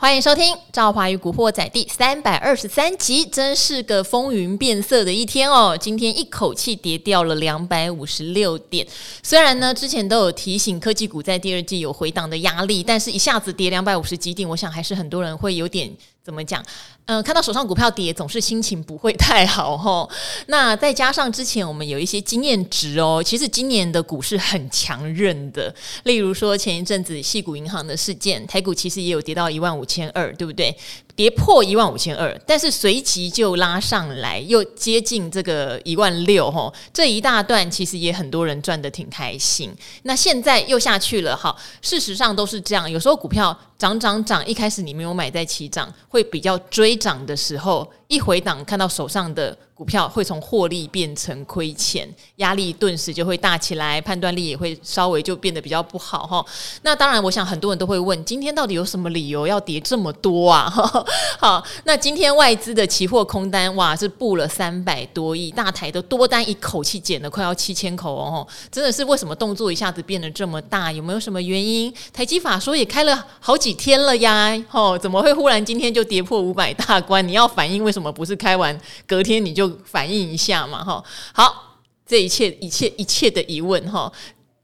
[0.00, 5.76] 欢迎收听《赵华与古惑仔》第三百二十三集，真是个风云变色的一天哦！
[5.78, 8.86] 今天一口气跌掉了两百五十六点。
[9.22, 15.94] 虽然呢，之前都有提醒科技股在第二季有回档的压力，但是一下子跌两百五十几点，我想还是很多人会有点。
[16.30, 16.64] 怎么讲？
[17.06, 20.08] 嗯、看到手上股票跌，总是心情不会太好吼。
[20.46, 25.74] 那再加上之前我们有一些经验值哦，其实今年的股市很强韧的。
[26.04, 30.72] 例如说前一阵子细谷银行的事件，台股其实也有跌到一万五千二，对不对？
[31.20, 39.70] 跌破一万五千二，但是随即就拉上来，又接近这个一万六吼，这一大段其实也很多人赚得挺开心。
[40.04, 49.56] 那现在又下去了哈，事实上都是这样，有时候股票涨涨涨，一开始你没有买在起涨，会比较追涨的时候，一回档看到手上的。
[49.80, 56.44] 股票会从获利变成亏钱，压力顿时就会大起来，判断力也会稍微就变得比较不好哈。
[56.82, 60.70] 那当然，我想很多人都会问，今天到底有什么理由要跌这么多啊？
[61.40, 70.92] 好，那今天外资的期货空单哇是布了三百多亿，大台的多单一口气减了快要七千口哦，真的是为什么动作一下子变得这么大？
[70.92, 71.90] 有没有什么原因？
[72.12, 77.26] 台积法说也开了好几天了呀，哦，怎么会忽然今天就跌破五百大关？
[77.26, 79.68] 你要反应为什么不是开完隔天你就？
[79.84, 84.12] 反映一下嘛，哈，好，这一切一切一切的疑问，哈，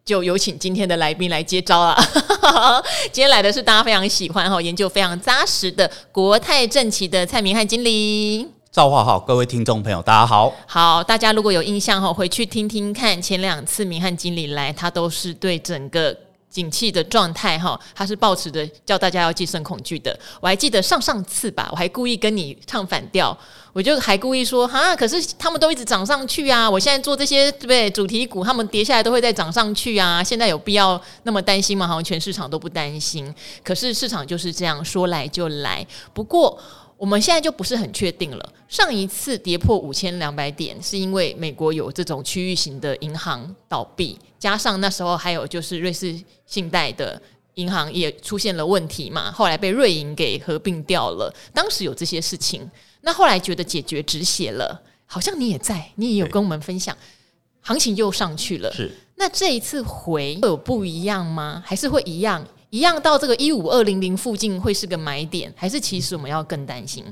[0.05, 1.97] 就有请今天的来宾来接招了。
[3.11, 8.47] 今天来的是大家非常喜欢哈，研究非常扎实的国泰正奇的蔡明汉经理。
[8.71, 10.53] 赵化好，各位听众朋友，大家好。
[10.67, 16.17] 好，大家如果有印象哈，回去听听看，前两次明汉经理来，他都是对整个。
[16.57, 20.19] 景气的状态哈，他是抱持着叫大家要戒慎恐惧的。
[20.41, 23.37] 我还记得上上次吧，我还故意跟你唱反调，
[23.75, 27.91] 我就还故意说哈，可是他们都一直涨上去啊，我现在做这些对不对？
[27.91, 31.87] 主题股他们跌下来都会再涨上去啊，现在有必要那么担心吗？
[31.87, 35.87] 好像全市场都不担心，可是市场就是这样说来就来。
[36.15, 36.59] 不过。
[36.99, 38.53] 我们现在就不是很确定了。
[38.69, 47.21] 上一次跌破五千两百点，是因为美国有这种区域型的银行倒闭，加上那时候还有就是瑞士信贷的
[47.55, 51.35] 银行也出现了问题嘛，后来被瑞银给合并掉了。
[51.53, 52.71] 当时有这些事情，
[53.01, 56.97] 那后来觉得解决止血了，好像你也在，你也有跟我们分享，
[57.61, 58.73] 行情又上去了。
[58.73, 61.61] 是，那这一次回会有不一样吗？
[61.67, 62.47] 还是会一样？
[62.71, 67.05] 一样到这个一五二零零附近会是个买点，还是其实我们要更担心？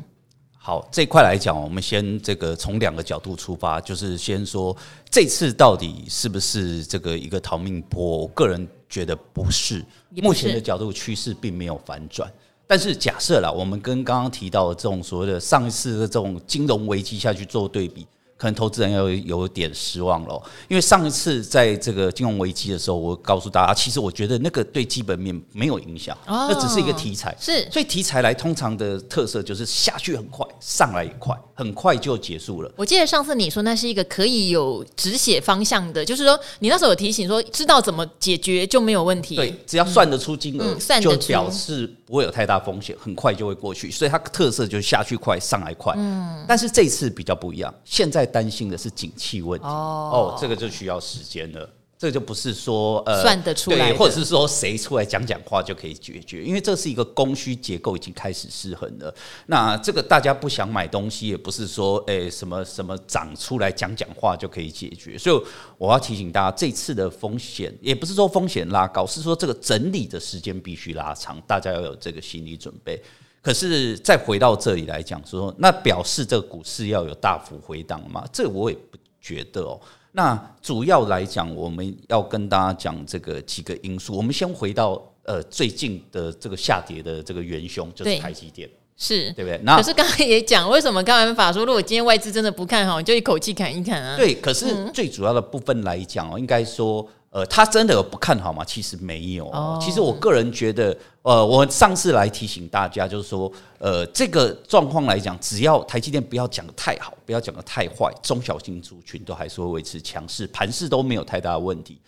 [0.67, 4.75] 好，这块来讲，我们先这个从两个角度出发，就是先说
[5.11, 8.21] 这次到底是不是这个一个逃命波？
[8.21, 9.85] 我个人觉得不是，
[10.23, 12.33] 目前的角度趋势并没有反转。
[12.67, 18.07] 但是假设啦，我们跟刚刚提到的这种所谓的上一次的这种金融危机下去做对比。
[18.37, 27.35] 可能投资人要有点失望了，因为上一次在这个金融危机的时候，我告诉大家，其实我觉得那个对基本面没有影响，那只是一个题材。
[27.41, 32.71] 是，所以题材来通常的特色就是下去很快，上来也快，很快就结束了。
[32.77, 39.37] 我记得上次你说那是一个可以有止血方向的，就是说你那时候有提醒说，知道怎么解决就没有问题。
[39.37, 43.93] 对，只要算得出金额，就表示不会有太大风险，很快就会过去。
[43.93, 45.95] 所以它特色就是下去快，上来快。
[45.97, 48.24] 嗯，但是这次比较不一样，现在。
[48.27, 51.69] 担心的是景气问题哦，这个就需要时间了，
[51.99, 59.15] 这就不是说呃算得出来，或者是说谁出来讲讲话就可以解决，因为这是一个供需结构已经开始失衡了。
[59.47, 65.17] 那这个大家不想买东西，也不是说诶什么什么涨出来讲讲话就可以解决。
[65.17, 65.45] 所以
[65.79, 73.01] 我要提醒大家，这次的风险也不是说风险拉高，是说这个整理的时间必须拉长，大家要有这个心理准备。
[73.45, 78.25] 可是再回到这里来讲，说那表示这个股市要有大幅回档吗？
[78.33, 79.79] 这我也不觉得哦。
[80.13, 84.17] 那主要来讲，我们要跟大家讲这个几个因素。
[84.17, 88.67] 我们先回到呃最近的这个下跌的这个元凶，就是台积电，
[88.97, 89.61] 是对不对？
[89.63, 94.17] 那可是刚才也讲，为什么刚才法说，如果今天外资真的不看好，你就一口气砍一砍啊？
[94.17, 97.07] 对，可是最主要的部分来讲哦，应该说。
[97.35, 98.65] 呃，他真的有不看好吗？
[98.65, 99.49] 其实没有。
[99.49, 99.83] Oh.
[99.83, 112.01] 其实我个人觉得，呃，我上次来提醒大家，就是说，呃，这个状况来讲，只要台积电不要讲的太好，不要讲的太坏，中小型族群都还是会维持强势，盘势都没有太大的问题。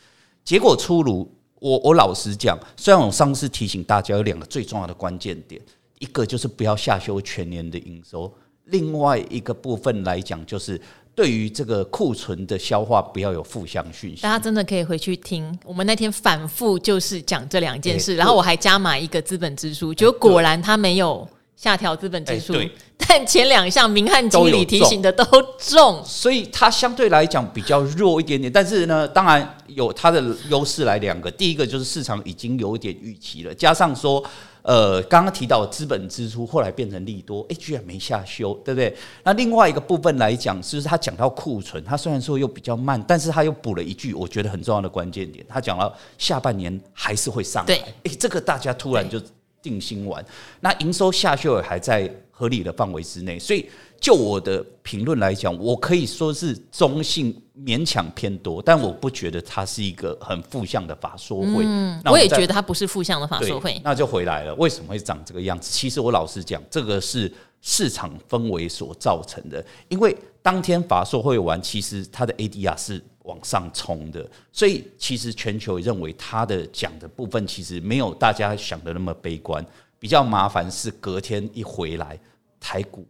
[0.44, 5.60] 结果出炉，我我老实讲，虽然我上次提醒大家有两个最重要的关键点，
[5.98, 8.32] 一个就是不要下修全年的营收，
[8.66, 10.80] 另外一个部分来讲就是。
[11.16, 14.20] 对于这个库存的消化，不要有负向讯息。
[14.20, 21.26] 大家真的可以回去听，我们那天反复就是讲这两件事，然后我还加码一个资本支出，结果果然它没有
[21.56, 25.24] 下调资本支出，欸、 但前两项明翰经理提醒的都
[25.58, 28.52] 重，所以它相对来讲比较弱一点点。
[28.52, 34.22] 但是呢，当然有它的优势来两个，第一个就是市场已经有点预期了，加上说。
[34.66, 38.92] 呃，刚刚提到资本支出后来变成利多，哎，居然没下修，对不对？
[39.22, 49.22] 那另外一个部分来讲，就是他讲到库存，他虽然说又比较慢，但是他又补了一句，我觉得很重要的关键点，他讲到下半年还是会上来，哎，这个大家突然就
[49.62, 50.24] 定心丸。
[50.58, 53.66] 那营收下修也还在合理的范围之内，所以。
[53.98, 57.34] 就我的评论来讲，我可以说是中性
[57.64, 61.64] 勉强偏多，但我不觉得它是一个很负向的法说会。
[61.64, 63.80] 嗯，我也觉得它不是负向的法说会。
[63.82, 65.70] 那就回来了，为什么会长这个样子？
[65.70, 67.32] 其实我老实讲，这个是
[67.62, 69.64] 市场氛围所造成的。
[69.88, 79.64] 因为当天法说会完，其实它的 ADR 是往上冲的，所以其实全球认为它的讲的部分其实没有大家想的那么悲观。
[79.98, 82.18] 比较麻烦是隔天一回来，
[82.60, 83.06] 台股。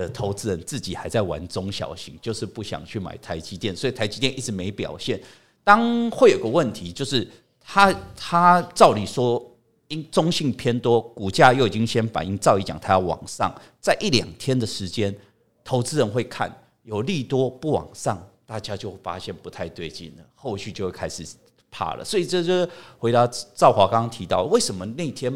[0.00, 5.20] 的投资人自己还在玩中小型，就是不想去买台积电，所以台积电一直没表现。
[5.62, 7.26] 当会有个问题，就是
[7.60, 9.44] 它它照理说
[9.88, 15.14] 因中性偏多，股价又已经先反应，照理讲它要往上，在一两天的时间，
[15.62, 16.50] 投资人会看
[16.84, 21.26] 有利多不往上，大家就发现不太对劲了，后续就会开始
[21.70, 22.04] 怕了。
[22.04, 22.68] 所以这就是
[22.98, 25.32] 回答赵华刚刚提到，为什么那天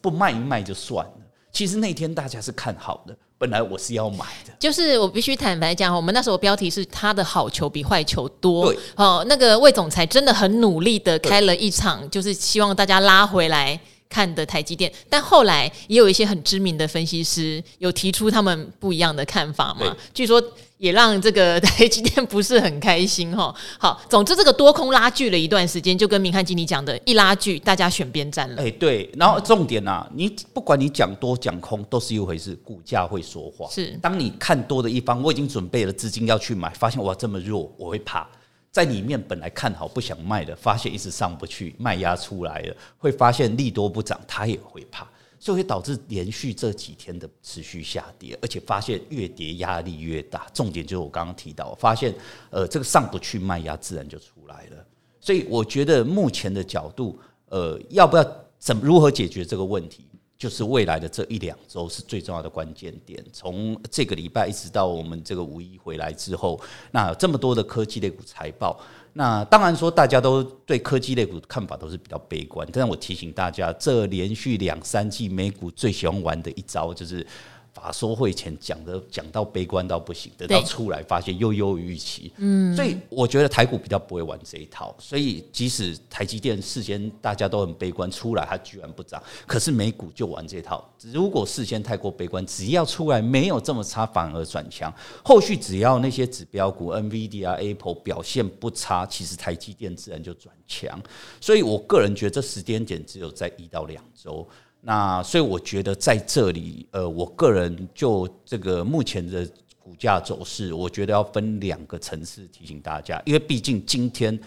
[0.00, 1.12] 不卖一卖就算了？
[1.52, 3.16] 其实那天大家是看好的。
[3.38, 8.70] 本来我是要买的，就是我必须坦白讲，我们那时候标题是他的好球比坏球多。
[8.94, 13.80] 哦，那个魏总裁真的很努力的开了一场，就是希望大家拉回来
[14.10, 14.92] 看的台积电。
[15.08, 19.96] 但后来也有一些很知名的分析师有提出他们不一样的看法嘛？
[20.12, 20.42] 据说。
[20.80, 23.54] 也让这个台积电不是很开心哈。
[23.78, 28.62] 好，总之这个多空拉锯了一段时间，就跟明翰经理讲的，一拉锯，大家选边站了。
[28.62, 29.06] 哎，对。
[29.18, 33.68] 然后重点啊，你不管你讲多讲空，都是一回事，股价会说话。
[33.68, 38.26] 是，当你看多的一方，我已经准备了资金要去买，发现哇这么弱，我会怕。
[38.70, 45.08] 在里面本来看好不想卖的，发现一直上不去，卖压出来了，会发现利多不涨，他也会怕。
[45.42, 50.46] 所以会导致连续这几天的持续下跌，而且发现越跌压力越大。
[50.52, 52.14] 重点就是我刚刚提到，发现
[52.50, 54.84] 呃这个上不去卖压自然就出来了。
[55.18, 57.18] 所以我觉得目前的角度，
[57.48, 60.04] 呃要不要怎如何解决这个问题，
[60.40, 63.22] 就是未来的这一两周是最重要的关键点。
[63.30, 66.58] 从这个礼拜一直到我们这个五一回来之后，
[66.90, 68.80] 那这么多的科技类股财报。
[69.12, 72.66] 那当然说，大家都对科技类股的看法都是比较悲观。
[72.72, 77.26] 但是我提醒大家，这连续两三季美股最喜欢玩的一招就是。
[77.72, 84.94] 法说会前讲的讲到悲观到不行，等到出来发现又优于预期，嗯，所以我觉得台股比较不会玩这一套。
[84.98, 90.88] 所以即使台积电事先大家都很悲观，出来它居然不涨，可是美股就玩这套。
[91.12, 94.92] 如果事先太过悲观，只要出来没有这么差，反而转强。
[95.24, 101.00] 后续只要那些指标股 NVIDIA、Apple 表现不差，其实台积电自然就转强。
[101.40, 104.46] 所以我个人觉得这时间点只有在一到两周。
[104.82, 109.46] 那所以我觉得在这里，呃，我个人就这个目前的
[109.78, 114.38] 股价走势，我觉得要分两个层次提醒大家，因为毕竟今天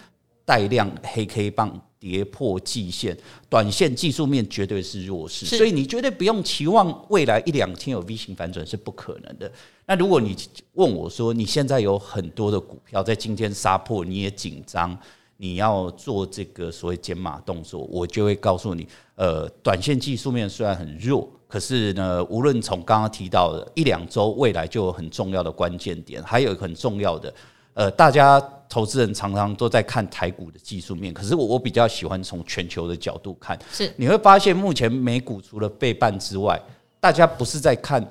[0.44, 3.16] 带量黑 K 棒跌破季线，
[3.48, 9.50] 短线技术面绝对是弱势，所以你绝对不用期望未来一两天有 V 型反转是不可能的。
[9.86, 10.36] 那如果你
[10.72, 14.98] 问我说，你现在有很多的股票在今天杀破，你也紧张。
[15.36, 27.34] 你要做这个所谓减码动作，我就会告诉你，呃，短线技术面虽然很弱，可是呢，无论从刚刚提到的一两周，未来就有很重要的关键点，还有一个很重要的，
[27.74, 36.60] 呃，大家投资人常常都在看台股的技术面，可是我我比较喜欢从全球的角度看，是你会发现目前美股除了背半之外，
[37.00, 38.04] 大家不是在看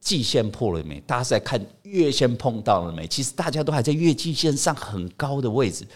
[0.00, 5.86] 季线破了没，大家是在看月线碰到了没，其实大家都还在月季线上很高的位置。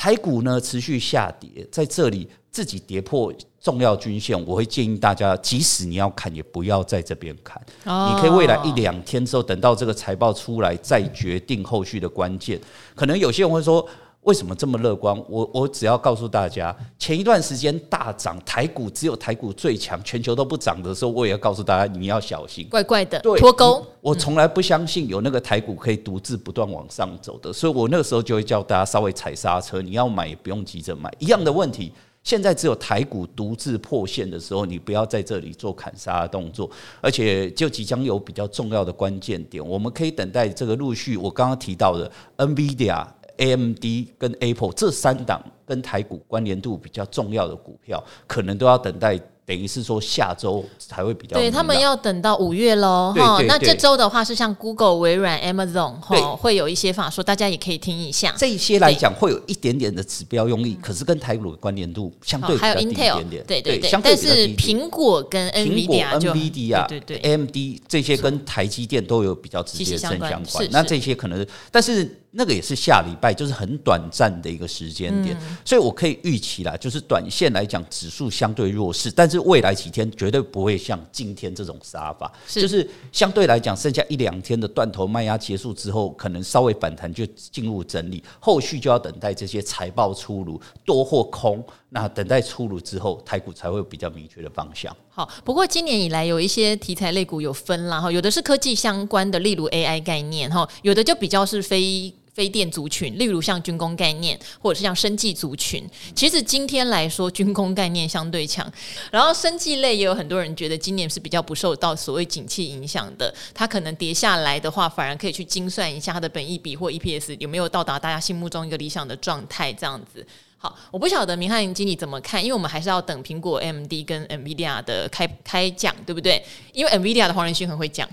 [0.00, 3.30] 台股呢持续下跌，在这里自己跌破
[3.60, 7.60] 重要均线，我会建议大家，即使你要看，也不要在这边看。
[7.84, 12.58] 你可以未来一两天之后，等到这个财报出来，再决定后续的关键。
[12.94, 13.86] 可能有些人会说。
[14.22, 15.16] 为什么这么乐观？
[15.28, 23.82] 我我只要告诉大家，前一段时间大涨，台股只有台股最强，全球都不涨的时候，我也要告诉大家，你要小心，怪怪的，脱钩。
[24.02, 31.10] 我从来不相信有那个台股可以独自不断往上走的，所以我那个时候就会叫大家稍微踩刹车，你要买也不用急着买。
[31.18, 31.90] 一样的问题，
[32.22, 41.16] 现在只有台股独自破线的时候，你不要在这里做砍杀的动作，而且就即将有比较重要的关键点，我们可以等待这个陆续。
[41.16, 43.06] 我刚刚提到的 NVIDIA。
[43.40, 43.84] AMD
[44.18, 51.36] 跟 Apple 这三档跟台股关联度比较重要的股票，可能都要等待等于是说下周才会比较。
[51.36, 53.42] 对他们要等到五月喽，哈。
[53.48, 58.32] 那这周的话是像 Google、微软、Amazon 哈，会有一些法说，大家也可以听一下。
[58.36, 67.56] 这些来讲会有一点点的指标用力，可是跟台股的关联度相对还有 Intel 对对对，但是苹果跟 NVIDIA 就 NVIDIA 对对 AMD
[67.88, 70.68] 这些跟台积电都有比较直接正相关。
[70.70, 72.18] 那这些可能，但是。
[72.32, 94.96] 那个也是下礼拜，就是很短暂的一个时间点，嗯、所以我可以预期啦，就是短线来讲，指数相对弱势，但是未来几天绝对不会像今天这种杀法，是就是相对来讲，剩下一两天的断头卖压结束之后，可能稍微反弹就进入整理，后续就要等待这些财报出炉，多或空，那等待出炉之后，台股才会有比较明确的方向。
[95.08, 102.14] 好，不过今年以来有一些题材类股有分啦，哈，有的是科技相关的，例如 AI 概念，哈，有的就比较是非。
[102.32, 105.84] 非电族群，例如像军工概念，或者是像生技族群。
[106.14, 108.70] 其实今天来说，军工概念相对强，
[109.10, 113.32] 然后生技类也有很多人觉得今年是比较不受到所谓景气影响的。
[113.52, 119.72] 它可能跌下来的话，反而可以去精算一下它的本益比或 EPS 有没有到达大家心目中一个理想的状态。
[119.72, 120.24] 这样子，
[120.58, 126.44] 好，我不晓得明翰经理怎么看，因为我们还是要等苹果、MD 跟 NVIDIA 的开开讲，对不对？
[126.72, 128.08] 因为 NVIDIA 的黄仁勋很会讲。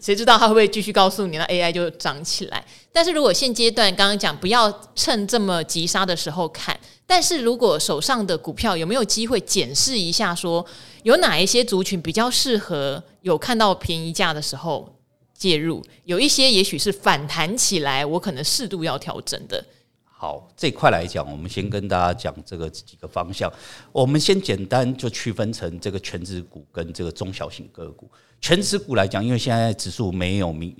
[0.00, 2.64] 谁知道他会不会继续告诉你，那 AI 就涨起来？
[2.92, 10.64] 但是如果现阶段刚刚讲不要趁这么急杀的时候看，但是如果手上的股票有没有机会检视一下，说
[11.02, 14.98] 有哪一些族群比较适合有看到便宜价的时候
[15.36, 15.84] 介入？
[16.04, 19.62] 有一些也许是反弹起来，我可能适度要调整的。
[20.06, 23.52] 好，这块来讲，我们先跟大家讲这个几个方向。
[23.92, 28.10] 我们先简单就区分成这个全职股跟这个中小型个股。
[28.44, 30.76] 全指股来讲，因为现在指数没有明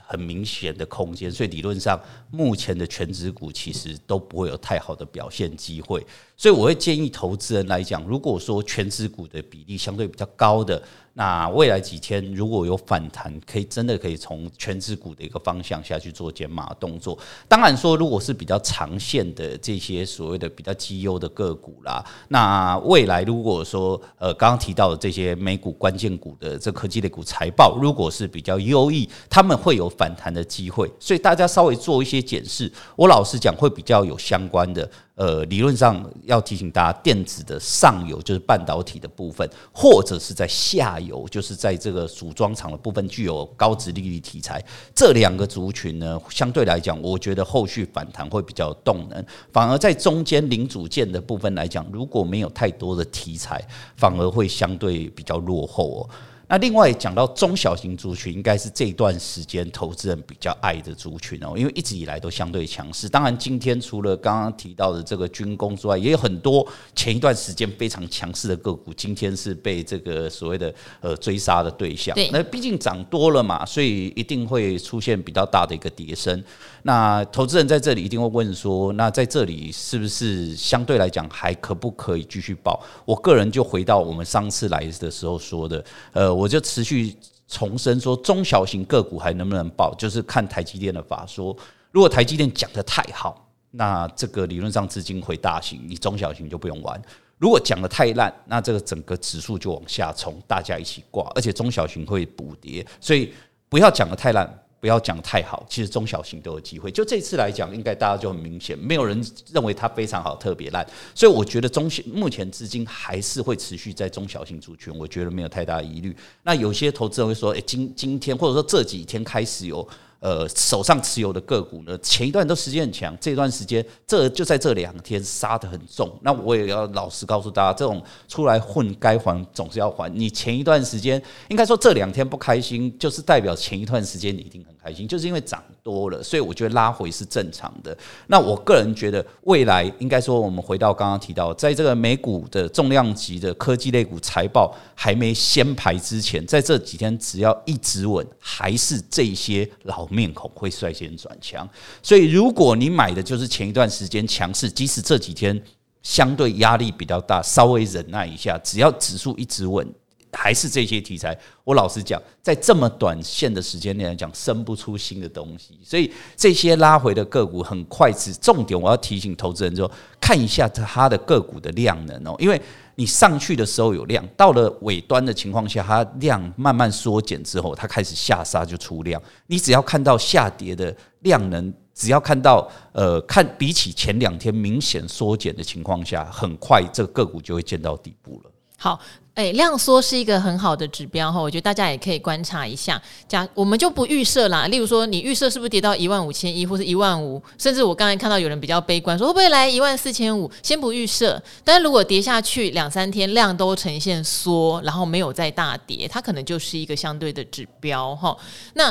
[0.00, 2.00] 很明显的空间，所以理论上
[2.30, 6.02] 目前的全指股其实都不会有太好的表现机会。
[6.38, 10.82] 所以我会建议投资人来讲，如果说全指股的比例相对比较高的。
[11.18, 17.18] 那未来几天如果有反弹，可以真的可以从权值股的一个方向下去做减码动作。
[17.48, 30.92] 当然说，如果是比较长线的这些所谓的比较绩优的个股啦，那未来如果说呃刚刚提到的这些美股关键股的这科技类股财报，如果是比较优异，他们会有反弹的机会。
[31.00, 34.86] 所以大家稍微做一些检视，我老实讲会比较有相关的。
[35.16, 44.62] 呃，理论上要提醒大家，电子的上游就是半导体的部分，或者是在下游，就是在这个组装厂的部分具有高值利率题材。
[44.94, 49.24] 这两个族群呢，相对来讲，我觉得后续反弹会比较动能。
[49.50, 53.58] 反而在中间零组件的部分来讲，如果没有太多的题材，
[53.96, 56.10] 反而会相对比较落后哦。
[56.48, 63.08] 那另外讲到中小型族群，应该是这一段时间投资人比较爱的族群哦，因为一直以来都相对强势。
[63.08, 72.16] 当然，今天除了刚刚提到的这个军工之外，也有很多前一段时间非常强势的个股，今天是被这个所谓的呃追杀的对象。
[72.30, 76.42] 那毕竟涨多了嘛，所以一定会出现比较大的一个跌升。
[76.86, 82.80] 那投资人在这里一定会问说，那在这里是不是相对来讲还可不可以继续报？
[83.04, 86.32] 我个人就回到我们上次来的时候说的，呃。
[86.32, 87.12] 我就持续
[87.48, 91.56] 重申说，中小型个股还能不能报，就是看台积电的法说。
[91.90, 96.96] 如果台积电讲得太好，那这个理论上资金会大型，你中小型就不用玩；
[97.36, 103.32] 如果讲得太烂，那这个整个指数就往下冲，大家一起挂，而且中小型会补跌，所以
[103.68, 104.48] 不要讲得太烂。
[104.86, 106.92] 不要讲太好，其实中小型都有机会。
[106.92, 109.20] 就这次来讲，应该大家就很明显，没有人
[109.52, 110.86] 认为它非常好，特别烂。
[111.12, 116.16] 所以我觉得中性目前资金还是会持续在中小型族群，我觉得没有太大疑虑。
[116.44, 119.84] 那有些投资人会说，诶，今今天或者说这几天开始有。
[120.26, 126.18] 呃，手上持有的个股呢，前一段都时间很强，这段时间这就在这两天杀得很重。
[126.20, 130.12] 那我也要老实告诉大家，这种出来混该还总是要还。
[130.12, 137.96] 你前一段时间应该说这两天不开心，就是代表前一段时间你一定很开心，就是因为涨多了，所以我觉得拉回是正常的。
[138.26, 150.08] 那我个人觉得未来应该说，我们回到刚刚提到，在这个美股的重量级的科技类股财报还没先排之前，在这几天只要一直稳，还是这些老。
[150.16, 151.68] 面孔会率先转强，
[152.02, 155.62] 所以如果你买的就是前一段时间强势，即使这几天
[156.02, 159.86] 相对压力比较大，稍微忍耐一下，只要指数一直稳，
[160.32, 161.38] 还是这些题材。
[161.64, 168.80] 我老实讲，在这么短线的时间内来讲，生不出新的东西，所以这些拉回的个股很快是重点。
[168.80, 172.58] 我要提醒投资人说，看一下它的个股的量能哦，因为。
[172.96, 179.22] 你上去的时候有量，到了尾端的情况下，它量慢慢缩减之后，它开始下杀就出量。
[179.46, 188.50] 你只要看到下跌的量能，只要看到呃，看比起前两天明显缩减的情况下，很快这个个股就会见到底部了。
[188.76, 188.98] 好。
[189.36, 193.00] 哎，量缩是一个很好的指标哈，我觉得大家也可以观察一下。
[193.28, 200.50] 假我们就不预设啦，例如说你预设是不是跌到一万五千一或是一万五，甚至我刚才看到有人比较悲观，说会不会来一万四千五？
[200.62, 208.34] 先不预设，但是如果跌下去两三天量都呈现缩，然后没有再大跌，它可能就是一个相对的指标哈。
[208.72, 208.90] 那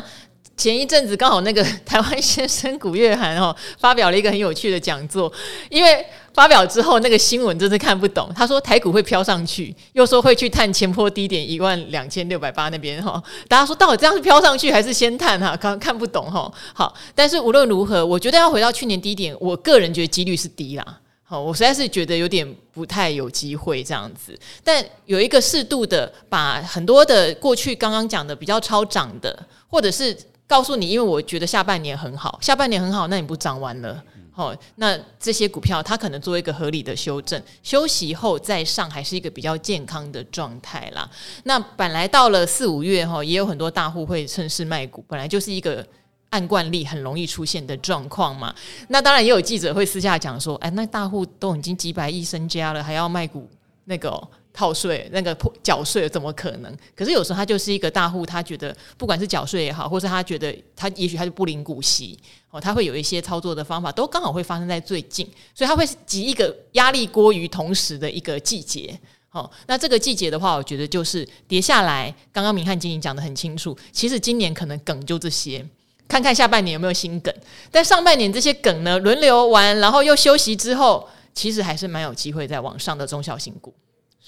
[0.56, 5.30] 前一阵子刚好那个 台湾先生古月涵哦发表了一个很有趣的讲座，
[5.72, 8.30] 因为发表之后那个新闻真是看不懂。
[8.36, 13.24] 他说台股会飘上去，又说会去探前坡低点一万两千六百八那边哈。
[13.48, 15.56] 大家说到底这样是飘上去还是先探哈？
[15.56, 16.52] 刚看不懂哈。
[16.74, 21.00] 好，但是无论如何，我觉得要回到去年低点，我个人觉得几率是低啦。
[21.24, 24.38] 好，我实在是觉得有点不太有机会这样子。
[24.62, 30.16] 但有一个适度的把很多的过去刚刚讲的比较超涨的，或者是。
[30.48, 34.00] 告诉你，因为我觉得下半年很好，下半年很好，那你不涨完了？
[34.36, 41.10] 好、哦，那这些股票它可能做一个合理的修正，休息后再上，还是一个比较健康的状态啦。
[41.46, 45.88] 那本来到了四五月哈，也有很多大户会趁势卖股，本来就是一个
[46.32, 48.54] 按惯例很容易出现的状况嘛。
[48.90, 53.50] 那当然也有记者会私下讲说，哎，那大户都已经几百亿身家了，还要卖股
[53.86, 54.28] 那个、哦？
[54.56, 56.74] 套税那个破缴税怎么可能？
[56.96, 62.18] 可是有时候他就是一个大户，他觉得不管是缴税也好，或是他觉得他也许他就不领股息
[62.50, 68.98] 哦，他会有一些操作的方法，都刚好会发生在最近，所以他会集一个压力锅于同时的一个季节。
[69.32, 72.16] 哦，那这个季节的话，我觉得就是跌下来。
[72.32, 75.68] 刚刚明翰经理讲得很清楚，其实今年可能梗就这些，
[76.08, 77.36] 看看下半年有没有新梗。
[77.70, 83.74] 但上半年这些梗呢，轮流完，然后又休息之后，其实还是蛮有机会再往上的中小型股。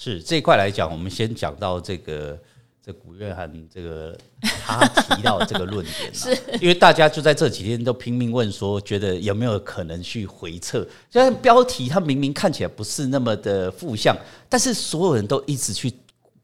[0.00, 2.38] 是这一块来讲，我们先讲到这个
[2.80, 4.16] 这古月涵这个
[4.64, 10.86] 他提到的这个论点，是因为大家就在这几天都拼命问说，觉得有没有可能去回撤？
[11.10, 14.16] 虽然标题它明明看起来不是那么的负向，
[14.48, 15.92] 但是所有人都一直去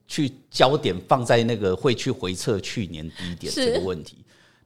[0.08, 4.16] 去焦点放在那个会去回测去年低点这个问题。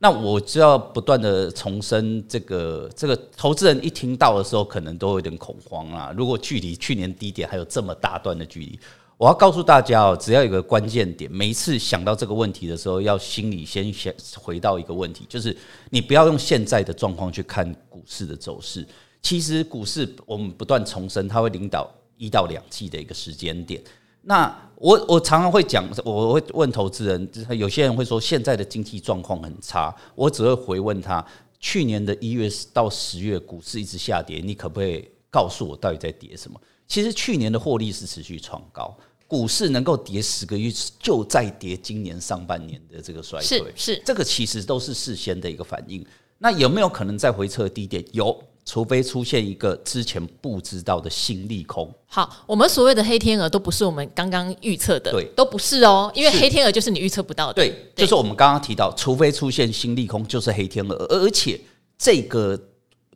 [0.00, 6.14] 那我就要不断的重申，这个这个投资人一听到的时候，可能都有点恐慌啊。
[6.17, 8.78] 如果距离去年低点还有这么大段的距离，
[9.17, 15.57] 我要告诉大家哦，只要有个关键点，每一次想到这个问题的时候，要心里先想回到一个问题，就是
[15.90, 18.87] 你不要用现在的状况去看股市的走势。
[19.20, 23.83] 其实股市我们不断重申，它会领导一到两季的一个时间点。
[24.29, 31.25] 那我我常常会讲，我会问投资人，有些人会说现在的经济状况很差，我只会回问他，
[31.59, 36.61] 去年的一月到十月股市一直下跌，你可不可以告诉我到底在跌什么？
[36.87, 38.95] 其实去年的获利是持续创高，
[39.27, 46.05] 股市能够跌十个月，就在跌今年上半年的这个衰退，是是，这个其实都是事先的一个反应。
[46.37, 48.05] 那有没有可能再回撤低点？
[48.12, 48.38] 有。
[48.68, 51.90] 除非出现一个之前不知道的新利空。
[52.04, 57.54] 好，我们所谓的黑天鹅都不是我们刚刚预测的，对，都不是哦，因为黑天鹅就是你预测不到的。
[57.54, 61.59] 对，对就是我们刚刚提到，除非出现新利空，就是黑天鹅，而且
[61.96, 62.61] 这个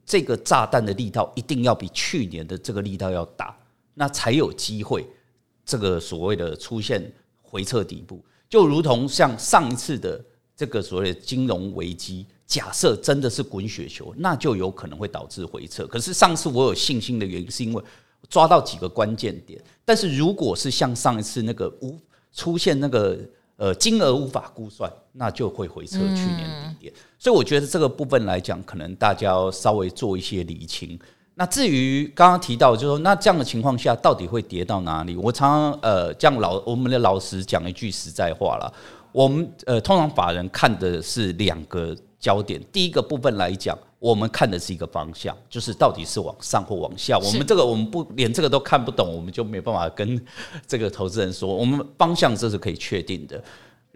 [0.06, 3.54] 这个炸弹的力道一定要比去年的这个力道要大，
[3.92, 5.06] 那才有机会
[5.66, 7.12] 这个所谓的出现
[7.42, 10.18] 回撤底部，就如同像上一次的
[10.56, 12.26] 这个所谓的金融危机。
[12.46, 15.87] 假设真的是滚雪球，那就有可能会导致回撤。
[15.87, 17.83] 可是上次我有信心的原因，是因为
[18.28, 19.59] 抓到几个关键点。
[19.87, 21.98] 但是如果是像上一次那个无
[22.35, 23.18] 出现那个
[23.57, 26.94] 呃金额无法估算，那就会回撤去年底点。
[27.18, 30.98] 所以我觉得这个部分来讲，可能大家要稍微做一些理清。
[31.35, 35.16] 那至于刚刚提到，就是说那这样的情况下，到底会跌到哪里？
[35.16, 38.74] 我常常呃，这样老我们的老师讲一句实在话了，
[39.11, 41.96] 我们呃通常法人看的是两个。
[42.22, 47.18] 焦点第一个部分来讲，我们看的是一个方向，就是到底是往上或往下。
[47.18, 50.24] 我们这个我们不连这个都看不懂，我们就没办法跟
[50.64, 53.42] 这个投资人说，我们方向这是可以确定的。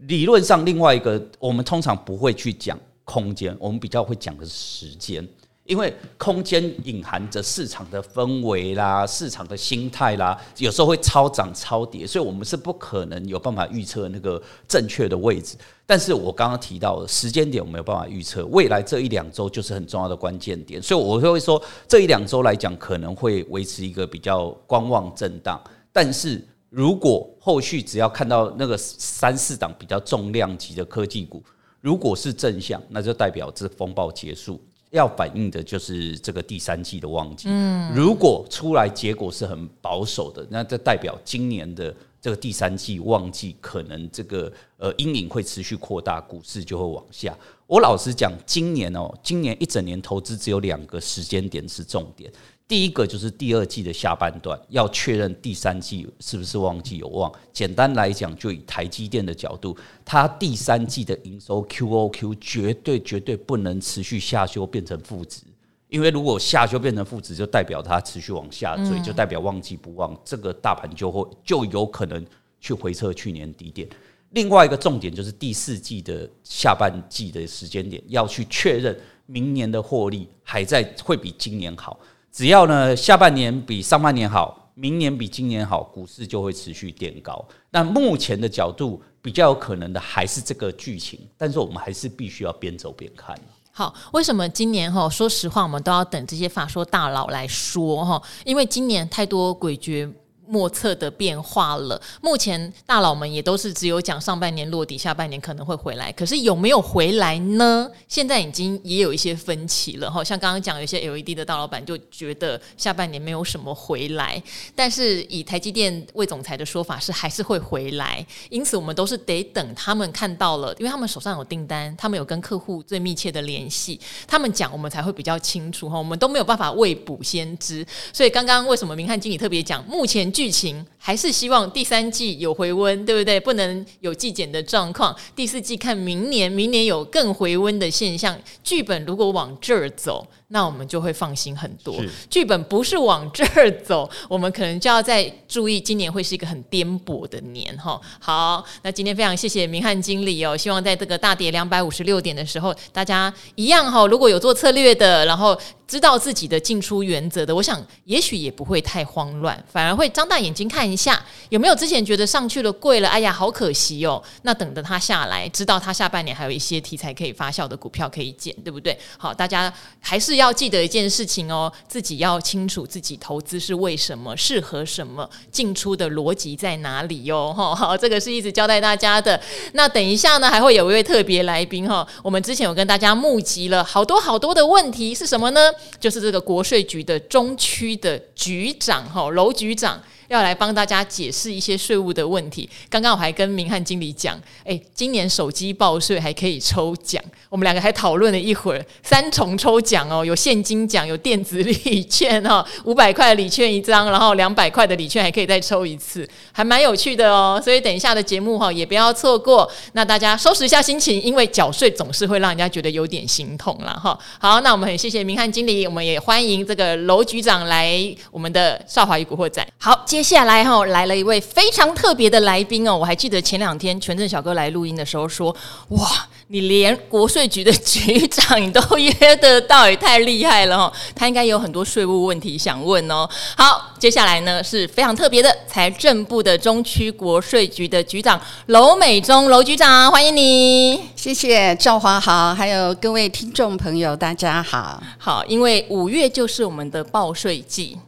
[0.08, 5.26] 理论上，另外一个我们通常不会去讲空间，我们比较会讲的是时间。
[5.66, 15.56] 因为空间隐含着市场的氛围啦，市场的心态啦，有时候会超涨超跌，所以我们是不可能有办法预测那个正确的位置。
[15.84, 25.60] 但是我刚刚提到的时间点，我没有办法预测，未来这一两周就是很重要的关键点，所以我会说这一两周来讲可能会维持一个比较观望震荡。
[25.92, 31.42] 但是如果后续只要看到那个三四档比较重量级的科技股，
[31.80, 34.60] 如果是正向，那就代表这风暴结束。
[34.96, 37.48] 要反映的就是这个第三季的旺季。
[37.50, 47.36] 嗯，如果出来结果是很保守的，那这代表今年的这个第三季旺季可能这个呃阴影会持续扩大，股市就会往下。
[47.66, 52.32] 我老实讲，今年哦，今年一整年投资只有两个时间点是重点。
[52.68, 57.32] 第一个就是第二季的下半段要确认第三季是不是旺季有望。
[57.52, 65.42] 简单来讲，就以台积电的角度，它第三季的营收 QOQ 绝对绝对不能持续下修变成负值，
[65.88, 72.24] 因为如果下修变成负值，就代表它持续往下坠，就代表旺季不旺，这个大盘就会就有可能
[72.60, 73.88] 去回测去年低点。
[74.30, 81.96] 另外一个重点就是第四季的下半季的时间点要去确认明年的获利还在会比今年好。
[82.36, 87.42] 只要呢，下半年比上半年好，明年比今年好，股市就会持续垫高。
[87.70, 93.34] 那目前的角度比较有可能的还是这个剧情，但是我们还是必须要边走边看。
[93.72, 95.08] 好，为什么今年哈？
[95.08, 100.12] 说实话，我们都要等这些法说大佬来说哈，因为今年太多诡谲。
[100.46, 102.00] 莫测的变化了。
[102.20, 106.12] 目前大佬们也都是只有讲上半年落底，下半年可能会回来。
[106.12, 107.90] 可是有没有回来呢？
[108.06, 110.22] 现在已经也有一些分歧了哈。
[110.22, 114.40] 像刚刚讲，有些 LED 的大老板就觉得下半年没有什么回来。
[114.74, 118.24] 但是以台积电魏总裁的说法是还是会回来。
[118.50, 125.98] 因此我们都是得等他们看到了，因为他们手上有订单，他们有跟客户最密切的联系，他们讲我们才会比较清楚哈。
[125.98, 127.84] 我们都没有办法未卜先知。
[128.12, 130.30] 所以刚刚为什么明翰经理特别讲目前？
[130.36, 133.40] 剧情还是希望第三季有回温，对不对？
[133.40, 135.16] 不能有季减的状况。
[135.34, 138.38] 第四季看明年，明年有更回温的现象。
[138.62, 140.26] 剧本如果往这儿走。
[140.48, 142.00] 那我们就会放心很多。
[142.30, 148.00] 剧本不是往这儿走， 我们可能就要再注意，今年会是一个很颠簸的年哈。
[148.20, 164.22] 好，那今天非常谢谢明翰经理哦，希望在这个大跌两百五十六点的时候，大家一样哈，如果有做策略的，然后知道自己的进出原则的，我想也许也不会太慌乱，反而会张大眼睛看一下有没有之前觉得上去了贵了，哎呀，好可惜哦。
[164.42, 168.96] 那等着它下来，知道它下半年还有一些题材可以发酵的股票可以捡，对不对？
[169.18, 170.35] 好，大家还是。
[170.36, 177.52] 要记得一件事情哦，自己要清楚自己投资是为什么，适合什么，进出的逻辑在哪里哟。
[177.52, 179.40] 哈，好，这个是一直交代大家的。
[179.72, 182.06] 那等一下呢，还会有一位特别来宾哈。
[182.22, 185.60] 我们之前有跟大家募集了好多好多的问题，是什么呢？
[185.98, 190.00] 就是这个国税局的中区的局长哈，楼局长。
[190.28, 192.68] 要来帮大家解释一些税务的问题。
[192.88, 207.60] 刚刚我还跟明翰经理讲，诶，今年手机报税还可以抽奖，我们两个还讨论了一会儿，三重抽奖哦，有现金奖，有电子礼券哦， 五百块的礼券一张，然后两百块的礼券还可以再抽一次，还蛮有趣的哦。
[207.62, 209.70] 所以等一下的节目哈，也不要错过。
[209.92, 214.18] 那大家收拾一下心情，因为缴税总是会让人家觉得有点心痛了哈。
[214.38, 217.96] 好，那我们很谢谢明翰经理，我们也欢迎这个楼局长来
[218.30, 219.66] 我们的少华与古惑仔。
[219.78, 220.04] 好。
[220.16, 225.54] 接下来哈，来了一位非常特别的来宾哦，我还记得前两天权证小哥来录音的时候说，
[225.90, 226.08] 哇，
[226.46, 230.92] 你连国税局的局长你都约得到，也太厉害了哈！
[231.14, 233.28] 他应该有很多税务问题想问哦。
[233.58, 240.98] 好，接下来呢是非常特别的财政部的中区国税局的局长楼美忠楼局长，欢迎你。
[241.14, 244.98] 谢谢赵华好，还有各位听众朋友，大家好。
[245.18, 247.98] 好，因为五月就是我们的报税季。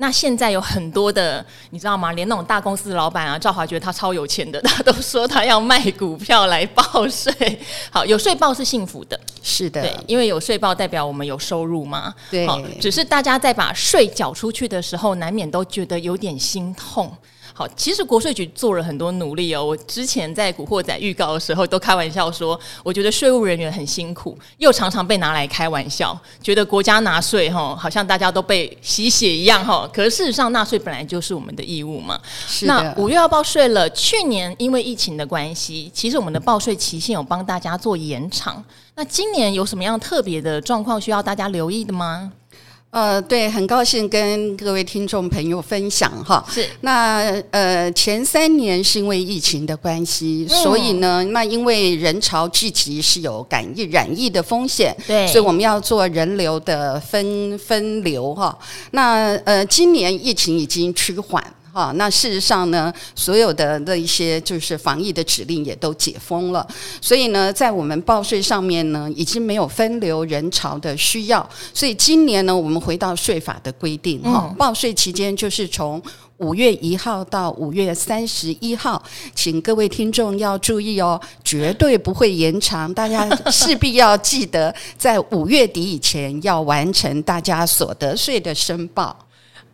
[0.00, 2.12] 那现在有很多的，你知道吗？
[2.12, 7.60] 连那种大公司的老板啊，赵华觉得他超有钱的，他都说他要卖股票来报税。
[7.90, 12.14] 好，有税报是幸福的，是的，对，因为有税报代表我们有收入嘛。
[12.30, 17.12] 对，好，只是大家在把税缴出去的时候，难免都觉得有点心痛。
[17.58, 19.64] 好，其实国税局做了很多努力哦。
[19.64, 29.90] 我之前在《古惑仔》预告的时候都开玩笑说，我觉得税务人员很辛苦，又常常被拿来开玩笑，觉得国家纳税哈，好像大家都被吸血一样哈。
[29.92, 32.16] 可是事实上，纳税本来就是我们的义务嘛。
[32.46, 32.72] 是的。
[32.72, 38.64] 那五月要报税了，去年因为疫情的关系，其实我们的报税期限有帮大家做延长。
[38.94, 42.32] 那今年有什么样特别的状况需要大家留意的吗？
[42.90, 46.42] 呃，对，很高兴跟各位听众朋友分享哈。
[46.50, 47.20] 是，那
[47.50, 58.58] 呃，前三年是因为疫情的关系，嗯、所以呢，那因为人潮聚集是有感染疫染疫的风险，对，所以我们要做人流的分分流哈。
[58.92, 61.44] 那呃，今年疫情已经趋缓。
[61.78, 66.66] 啊，那事实上呢，所有的那一些就是防疫的指令也都解封了，
[67.00, 71.48] 所以呢，在我们报税上面呢，已经没有分流人潮的需要。
[71.72, 76.02] 所以今年呢，我们回到税法的规定，哈、嗯，报税期间就是从
[76.38, 79.00] 五月一号到五月三十一号，
[79.32, 89.16] 请各位听众要注意哦，绝对不会延长，大家势必要记得，在五月底以前要完成大家所得税的申报。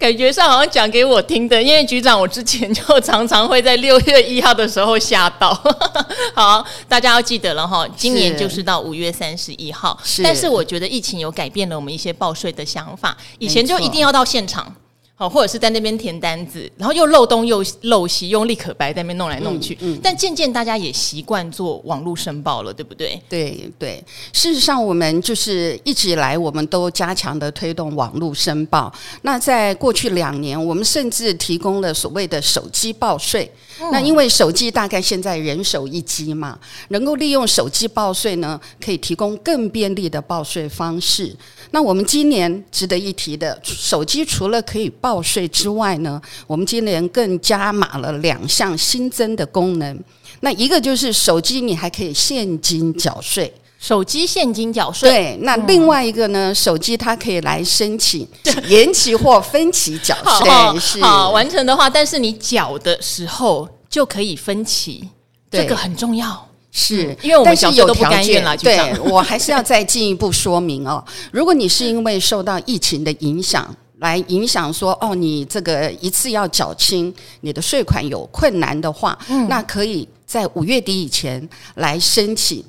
[0.04, 5.48] 感觉上好像讲给我听的，因为局长我之前就常常会在六月一号的时候吓到。
[6.36, 9.98] 好，大家要记得了哈，今年就是到五月三十一号。
[10.04, 14.70] 是，但是我觉得疫情有改变了我们一些报税的想法，以前就一定要到现场。
[15.16, 19.74] 好，或者是在那边填单子，然后又漏东又漏西，用立可白在那边弄来弄去。
[19.80, 23.22] 嗯，嗯，但渐渐大家也习惯做网络申报了，对不对？
[23.28, 28.92] 对对，事实上我们就是一直以来我们都加强的推动网络申报。
[29.22, 33.48] 那在过去两年，我们甚至提供了所谓的手机报税。
[33.90, 36.58] 那因为手机大概现在人手一机嘛，
[36.88, 41.34] 能够利用手机报税呢，可以提供更便利的报税方式。
[41.70, 49.98] 那我们今年值得一提的，手机除了可以报税之外呢，我们今年更加码了两项新增的功能。
[50.40, 53.52] 那一个就是手机你还可以现金缴税，
[53.84, 55.10] 手机现金缴税。
[55.10, 58.26] 对，那另外一个呢，嗯、手机它可以来申请
[58.66, 60.48] 延期或分期缴税。
[60.48, 65.06] 好，是好，完成的话，但是你缴的时候就可以分期，
[65.50, 66.48] 对这个很重要。
[66.72, 68.56] 是，嗯、因为我们小时候都不了。
[68.56, 71.04] 对，我还是要再进一步说明哦。
[71.30, 82.64] 如果你是因为受到疫情的影响，来影响说哦，你这个一次要缴清你的税款有困难的话，嗯、那可以在五月底以前来申请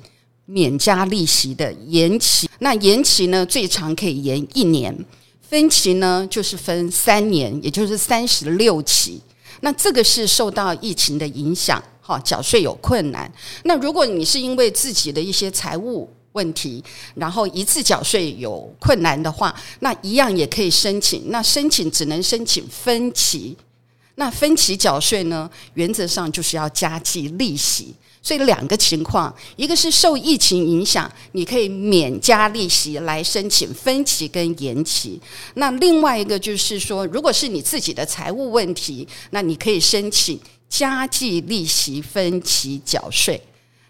[0.46, 2.48] 免加利息的延期。
[2.60, 4.94] 那延期呢，最长可以延一年；
[5.48, 9.20] 分期呢，就是分三年，也就是三十六期。
[9.60, 11.82] 那这个是受到疫情的影响。
[12.00, 13.28] 哈，缴税有困难。
[13.64, 16.80] 那如果你是因为自己的一些财务问题，
[17.16, 21.24] 然后一次缴税有困难的话，那一样也可以申请。
[21.32, 23.56] 那申请只能申请分期。
[24.14, 27.92] 那分期缴税呢，原则上就是要加计利息。
[28.26, 35.20] 所以两个情况，一个是受疫情影响，你可以免加利息来申请分期跟延期。
[35.54, 40.40] 那另外一个就是说，如果是你自己的财务问题，那你可以申请。
[40.68, 43.40] 加计利息分期缴税，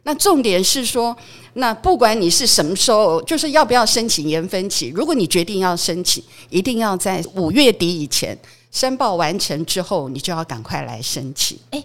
[0.03, 1.16] 那重点是说，
[1.55, 8.38] 那不管你是什么时候，就是要不要申请延分期，如果你决定要申请，一定要在五月底以前
[8.70, 11.59] 申报完成之后，你就要赶快来申请。
[11.70, 11.83] 诶，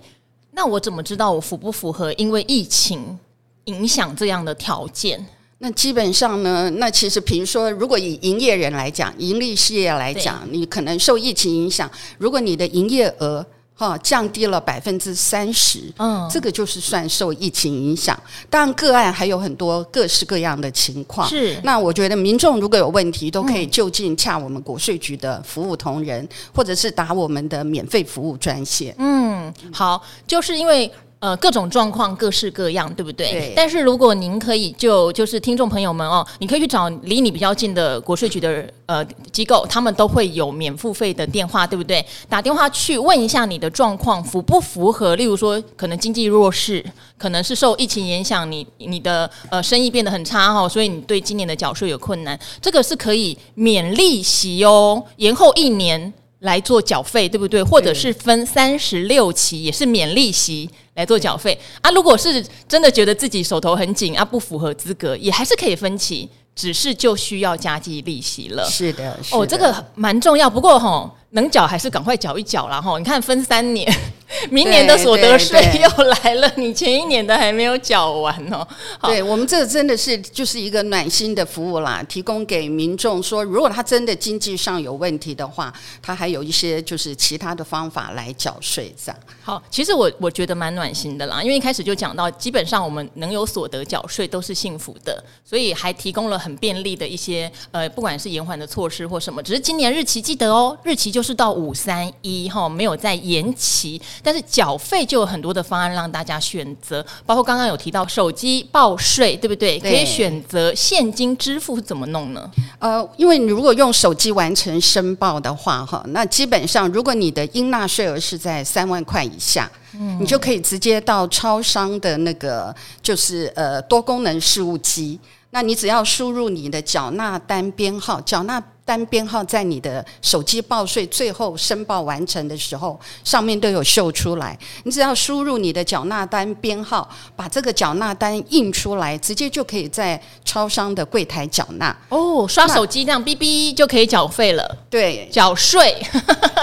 [0.51, 3.17] 那我怎么知道我符不符合因为疫情
[3.65, 5.25] 影响这样的条件？
[5.59, 13.45] 那基本上呢，那其实比如说，如果以营业人来讲，盈利事业来讲，你可能受疫情影响，如果你的营业额。
[13.81, 18.15] 哦，降低了百分之三十，嗯，这个就是算受疫情影响。
[18.49, 21.27] 当然，个案还有很多各式各样的情况。
[21.27, 28.93] 是，那我觉得民众如果有问题，都可以就近洽我们国税局的服务同仁，或者是打我们的免费服务专线。
[28.99, 30.91] 嗯，好，就是因为。
[31.21, 33.31] 呃，各种状况各式各样，对不对？
[33.31, 33.53] 对。
[33.55, 42.03] 但是如果您可以就就是听众朋友们哦，你可以去找离你比较近的国税局的呃机构，他们都会有免付费的电话，对不对？
[42.27, 45.15] 打电话去问一下你的状况符不符合？
[45.15, 46.83] 例如说，可能经济弱势，
[47.19, 57.61] 可能是受疫情影响，你你的呃生意变得很差哈，所以你对今年的缴税有困难，这个是可以免利息哦，延后一年来做缴费，对不对？
[57.61, 60.67] 或者是分三十六期，也是免利息。
[61.01, 61.89] 来做缴费啊！
[61.89, 68.63] 如果是真的觉得自己手头很紧啊，不符合资格，也还是可以分期，只是就需要加计利息了。
[68.69, 70.47] 是的，是的哦，这个蛮重要。
[70.47, 72.97] 不过吼，能缴还是赶快缴一缴啦哈！
[72.97, 73.91] 你看分三年。
[74.49, 78.65] 明年的所得税又来了，你前一年的还没有缴完哦。
[79.01, 89.19] 对，我们这真的是就是一个暖心的服务啦，提供给民众说，如果他真的经济上有问题的话，他还有一些就是其他的方法来缴税这样。
[89.43, 104.01] 好，其实我我觉得蛮暖心的啦，因为一开始就讲到，基本上我们能有所得缴税都是幸福的，所以还提供了很便利的一些呃，不管是延缓的措施或什么，只是今年日期记得哦，日期就是到五三一哈，没有再延期。
[104.23, 109.79] 但是缴费就有很多的方案让大家选择，包括刚刚有提到手机报税，对不对？
[109.79, 112.49] 对，可以选择现金支付，怎么弄呢？
[112.79, 125.19] 呃，因为你如果用手机完成申报的话，哈，那基本上如果你的应纳税额是在三万块以下，嗯，你就可以直接到超商的那个就是呃多功能事务机，
[125.51, 128.61] 那你只要输入你的缴纳单编号，缴纳。
[128.91, 134.57] 单编号在你的手机报税最后申报完成的时候，上面都有秀出来。
[134.83, 141.95] 你只要输入你的缴纳单编号，把这个缴纳单印出来，直接就可以在超商的柜台缴纳。
[142.09, 144.77] 哦，刷手机这样哔哔就可以缴费了。
[144.89, 145.95] 对，缴税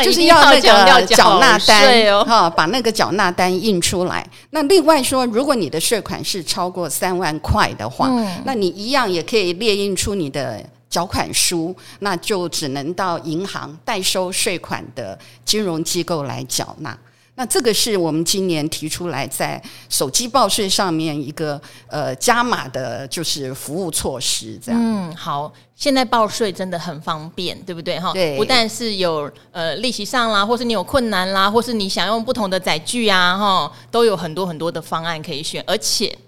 [0.04, 4.28] 就是 要那个缴纳单哦，哈，把那个缴纳单印出来。
[4.50, 10.62] 那另外说，如果你的税款是超过三万块的话，嗯、那你一样也可以列印出你的。
[10.88, 16.98] 缴款书，那就只能到银行代收税款的金融机构来缴纳。
[17.34, 24.80] 那这个是我们今年提出来在手机报税上面一个呃加码的，就是服务措施，这样。
[24.82, 27.96] 嗯，好，现在报税真的很方便，对不对？
[28.00, 36.18] 哈，对，不但是有呃利息上啦，或是你有困难啦，或是你想用不同的载具啊，哈，都有很多很多的方案可以选，而且。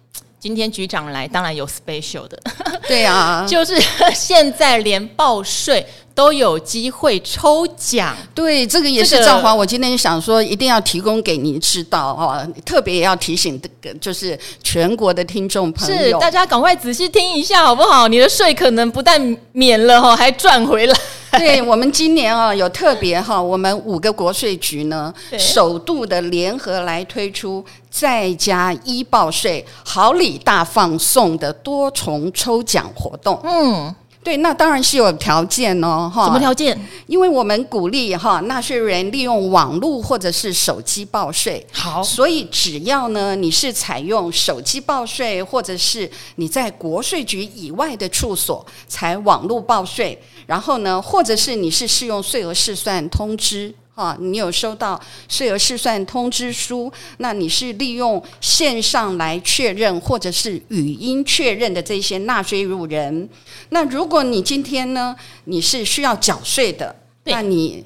[0.40, 2.38] 今天局长来，当然有 special 的，
[2.88, 3.74] 对啊，就是
[4.14, 8.16] 现在连报税都有机会抽奖。
[8.34, 9.54] 对，这个也是赵华。
[9.54, 18.08] 我今天想说，一定要提供给您知道哦，特别也要提醒这个，就是全国的听众朋友，是大家赶快仔细听一下，好不好？
[18.08, 20.96] 你的税可能不但免了哈，还赚回来。
[21.32, 33.38] 对，我们今年啊，有特别哈，我们五个国税局呢，首度的联合来推出在家 e 报税好礼大放送的多重抽奖活动。
[33.42, 36.26] 嗯，对，那当然是有条件哦，哈。
[36.26, 36.78] 什么条件？
[37.06, 41.66] 因为我们鼓励哈纳税人利用网络或者是手机报税。
[41.72, 50.16] 好，所以只要呢你是采用手机报税，或者是你在国税局以外的处所采网络报税。
[50.46, 63.28] 然后呢，或者是你是适用税额试算通知，哈，你有收到税额试算通知书，那你是利用线上来确认，或者是语音确认的这些纳税义务人。
[63.68, 67.84] 那如果你今天呢，你是需要缴税的，那你。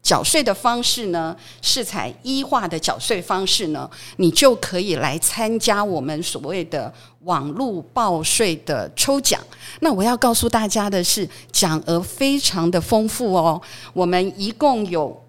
[0.00, 6.90] 缴税的方式呢，是采一化的缴税方式呢，你就可以来参加我们所谓的
[7.24, 9.38] 网络报税的抽奖。
[9.80, 13.60] 那我要告诉大家的是，奖额非常的丰富哦。
[13.92, 15.20] 我们一共有五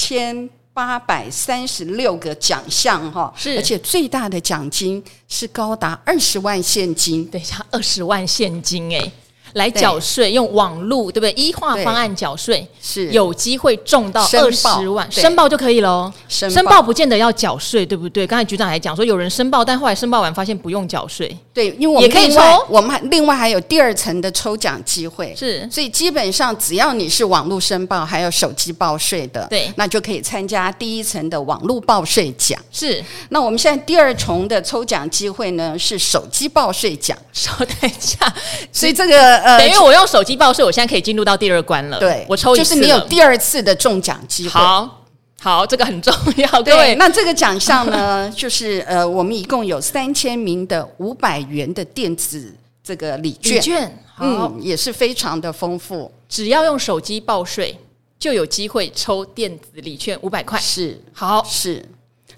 [0.00, 7.26] 千八百三十六个奖项哈，是，而且最大的奖金是高达二十万现金。
[7.26, 9.12] 等一下，二十万现金诶。
[9.54, 16.12] 来缴税，用网络对不对一化方案缴税是有机会中到二十万，申报就可以了。
[16.28, 18.26] 申报不见得要缴税，对不对？
[18.26, 21.36] 刚才局长还讲说有人申报，但后来申报完发现不用缴税。
[21.52, 25.34] 对，因为我们也可以抽，我们还另外还有第二层的抽奖机会。
[25.36, 32.58] 是，所以基本上只要你是网络申报，还有手机报税的，对，那就可以参加第一层的网络报税奖。
[32.70, 37.16] 是，那我们现在第二重的抽奖机会呢是手机报税奖。
[37.32, 38.32] 稍等一下，
[38.72, 39.39] 所以这个。
[39.42, 41.98] 呃，等于我用手机报税，我现在可以进入到第二关了。
[41.98, 44.50] 对，我抽一次，就是你有第二次的中奖机会。
[44.50, 45.02] 好，
[45.40, 46.62] 好，这个很重要。
[46.62, 56.10] 对， 那这个奖项呢，就是呃，我们一共有三千名的五百元的电子这个礼券，礼券，嗯，也是非常的丰富。
[56.28, 57.76] 只要用手机报税，
[58.18, 60.58] 就有机会抽电子礼券五百块。
[60.60, 61.84] 是，好，是。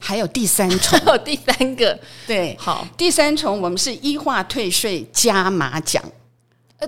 [0.05, 6.03] 还有第三重， 还有第三个，对，好，第三重我们是一化退税加码奖。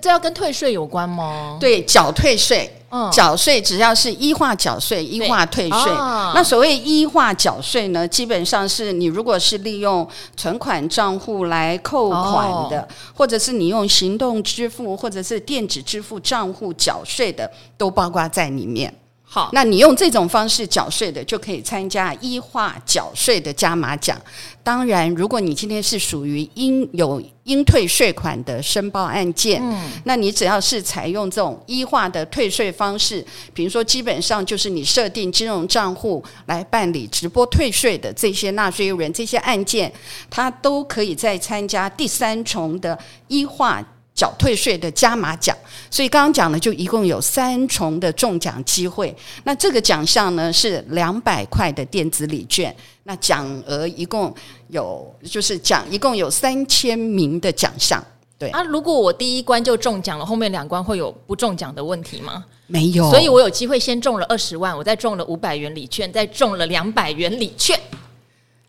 [0.01, 1.57] 这要跟退税有关吗？
[1.61, 5.93] 对，缴退税，嗯，缴税只要是一化缴税一化退税。
[5.93, 18.93] 哦、那所谓一化缴税呢，基本上是你如果是利用存款账户来扣款的，哦、或者是你用行动支付或者是电子支付账户缴税的，都包括在里面。
[19.35, 24.17] 好，那你用这种方式缴税的，就可以参加一化缴税的加码奖。
[24.63, 39.93] 当然，如果你今天是属于应有应退税款的申报案件，嗯，那你只要是采用这种一化的退税方式，比如说基本上就是你设定金融账户来办理直播退税的这些纳税人，这些案件，
[40.31, 43.85] 他都可以再参加第三重的一化。
[44.15, 45.57] 缴退税的加码奖，
[45.91, 49.15] 所以刚刚讲的就一共有三重的中奖机会。
[49.43, 54.33] 那这个奖项呢是两百块的电子礼券，那奖额一共
[54.69, 58.03] 有就是奖一共有三千名的奖项。
[58.39, 62.45] 对啊，如果我第一关就中奖了，后面两关会有不中奖的问题吗？
[62.67, 67.79] 没有，所以我有机会先中了二十万，我再中了五百元礼券，再中了两百元礼券。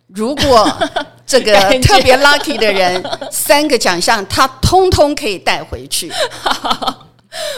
[0.08, 0.68] 如果
[1.40, 6.12] 这个特别 lucky 的人， 三个奖项他通通可以带回去。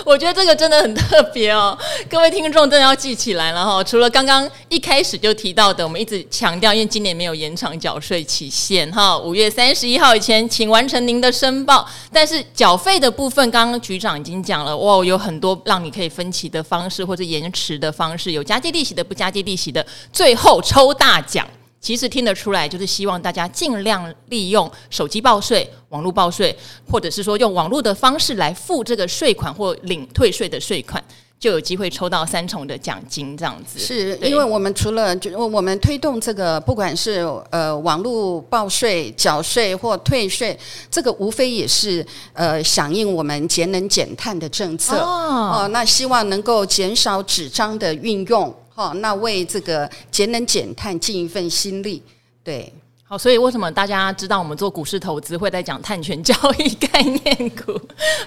[0.03, 1.77] 我觉得这个真的很特别哦，
[2.09, 3.83] 各位听众真的要记起来了哈。
[3.83, 11.87] 除了刚刚一开始就提到的，我们一直强调，因为今年没有延长缴税期限哈，五月三十一号以前请完成您的申报。
[12.11, 21.47] 但是缴费的部分，刚刚局长已经讲了，哇，有很多让你可以分期的方式或者延迟的方式，有加计利息的，不加计利息的，最后抽大奖。
[21.79, 26.55] 其实听得出来，就是希望大家尽量利用手机报税、网络报税，
[26.89, 31.03] 或者是说用网络的方式来付这个税款或领退税的税款。
[31.39, 33.77] 就有机会抽到三重的奖金，这样子。
[33.77, 37.19] 是因为我们除了就我们推动这个，不管是
[37.51, 40.57] 呃网络报税、缴税或退税，
[40.89, 45.67] 这个无非也是呃响应我们节能减碳的政策哦，哦。
[45.67, 51.99] 那希望能够减少纸张的运用，哈、哦，那为这个节能减碳尽一份心力。
[52.43, 52.71] 对，
[53.03, 57.75] 好，所以为什么大家知道我们做股市投资会在讲碳权交易概念股？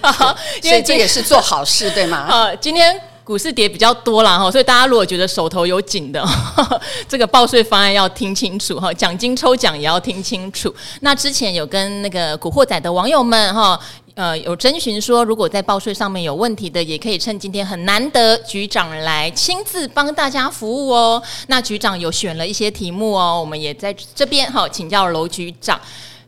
[0.01, 2.17] 好，因为这也是做好事，对吗？
[2.17, 3.01] 啊，今天。
[3.23, 6.21] 股市跌比较多了哈，所以大家如果觉得手头有紧的，
[7.07, 10.73] 这个报税方案要听清楚哈，奖金抽奖也要听清楚。
[11.01, 13.79] 那之前有跟那个古惑仔的网友们哈，
[14.15, 21.21] 呃，有征询说，如果在报税上面有问题的，也可以趁今天很难得局长来亲自帮大家服务哦。
[21.47, 25.79] 那局长有选了一些题目哦，我们也在这边哈请教楼局长。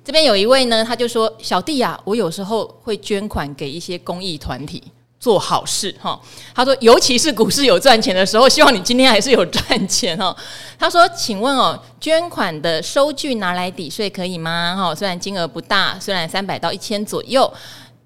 [0.06, 4.84] 这边有一位呢，他就说：“小弟、啊，我有时候会捐款给一些公益团体。”
[5.24, 6.20] 做好事哈，
[6.54, 10.36] 他说，尤其是股市有赚钱的时候，希望你今天还是有赚钱哈。
[10.78, 14.76] 他说，请问哦，捐款的收据拿来抵税可以吗？
[14.78, 17.50] 哈，虽然金额不大，虽然三百到一千左右。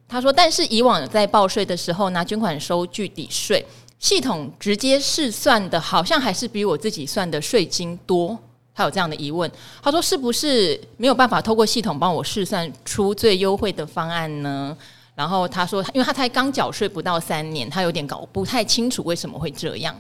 [0.08, 3.66] 他说，但是以往在报税的时候拿捐款收据抵税，
[3.98, 8.38] 系统直接试算的，好像还是比我自己算的税金多。
[8.76, 9.52] 他有这样的疑问，
[9.82, 14.78] 他说，是不是没有办法透过系统帮我试算出最优惠的方案呢？
[15.18, 19.96] 然后他说，因为他才刚缴税不到三年，他有点搞不太清楚为什么会这样。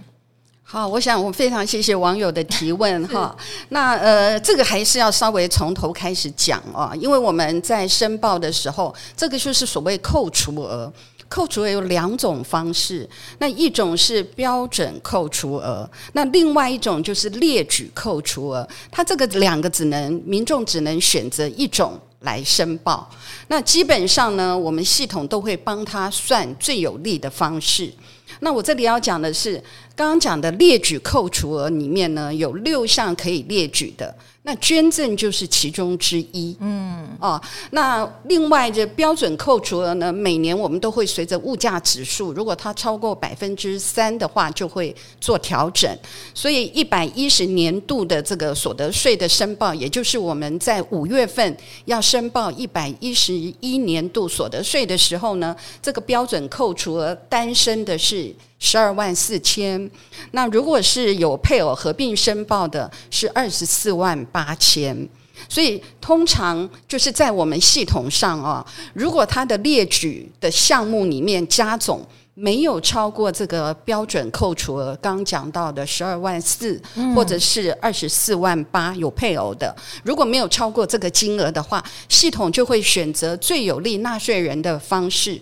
[0.61, 3.36] 好，我想我非常谢谢网友的提问哈。
[3.70, 10.93] 那呃，这个还是要稍微从头开始讲哦，因为我们在申报的时候，这个就是所谓扣除额。
[11.30, 13.09] 扣除额有两种方式，
[13.39, 18.65] 那一种是标准扣除额，那另外一种就是列举扣除额。
[18.91, 21.99] 它这个两个只能民众只能选择一种。
[22.22, 23.09] 来申报，
[23.47, 27.91] 那基本上呢，我们系统都会帮他算最有利的方式。
[28.39, 29.63] 那我这里要讲的是，
[29.95, 34.13] 刚刚讲的列举扣除额里面呢，有六项可以列举的。
[34.48, 37.39] 那捐赠就是其中之一，嗯，哦，
[37.72, 45.93] 那另外这标准扣除额呢，每年我们都会随着物价指数，如果它超过百分之三的话，就会做调整。
[46.34, 58.34] 所以一百一十年度的这个所得税的申报，也就是我们在五月份要申报一百一十一年度所得税的时候呢，这个标准扣除额单身的是。
[58.60, 59.88] 十二万四千，
[60.32, 65.10] 那如果是有配偶合并申报的，是二十四万八千。
[65.50, 76.80] 所以通常就是在我们系统上啊，如果它的列举的项目里面加总没有超过这个标准扣除额，刚讲到的十二万四，
[77.16, 85.42] 或者是二十四万八有配偶的，如果没有超过这个金额的话，系统就会选择最有利纳税人的方式。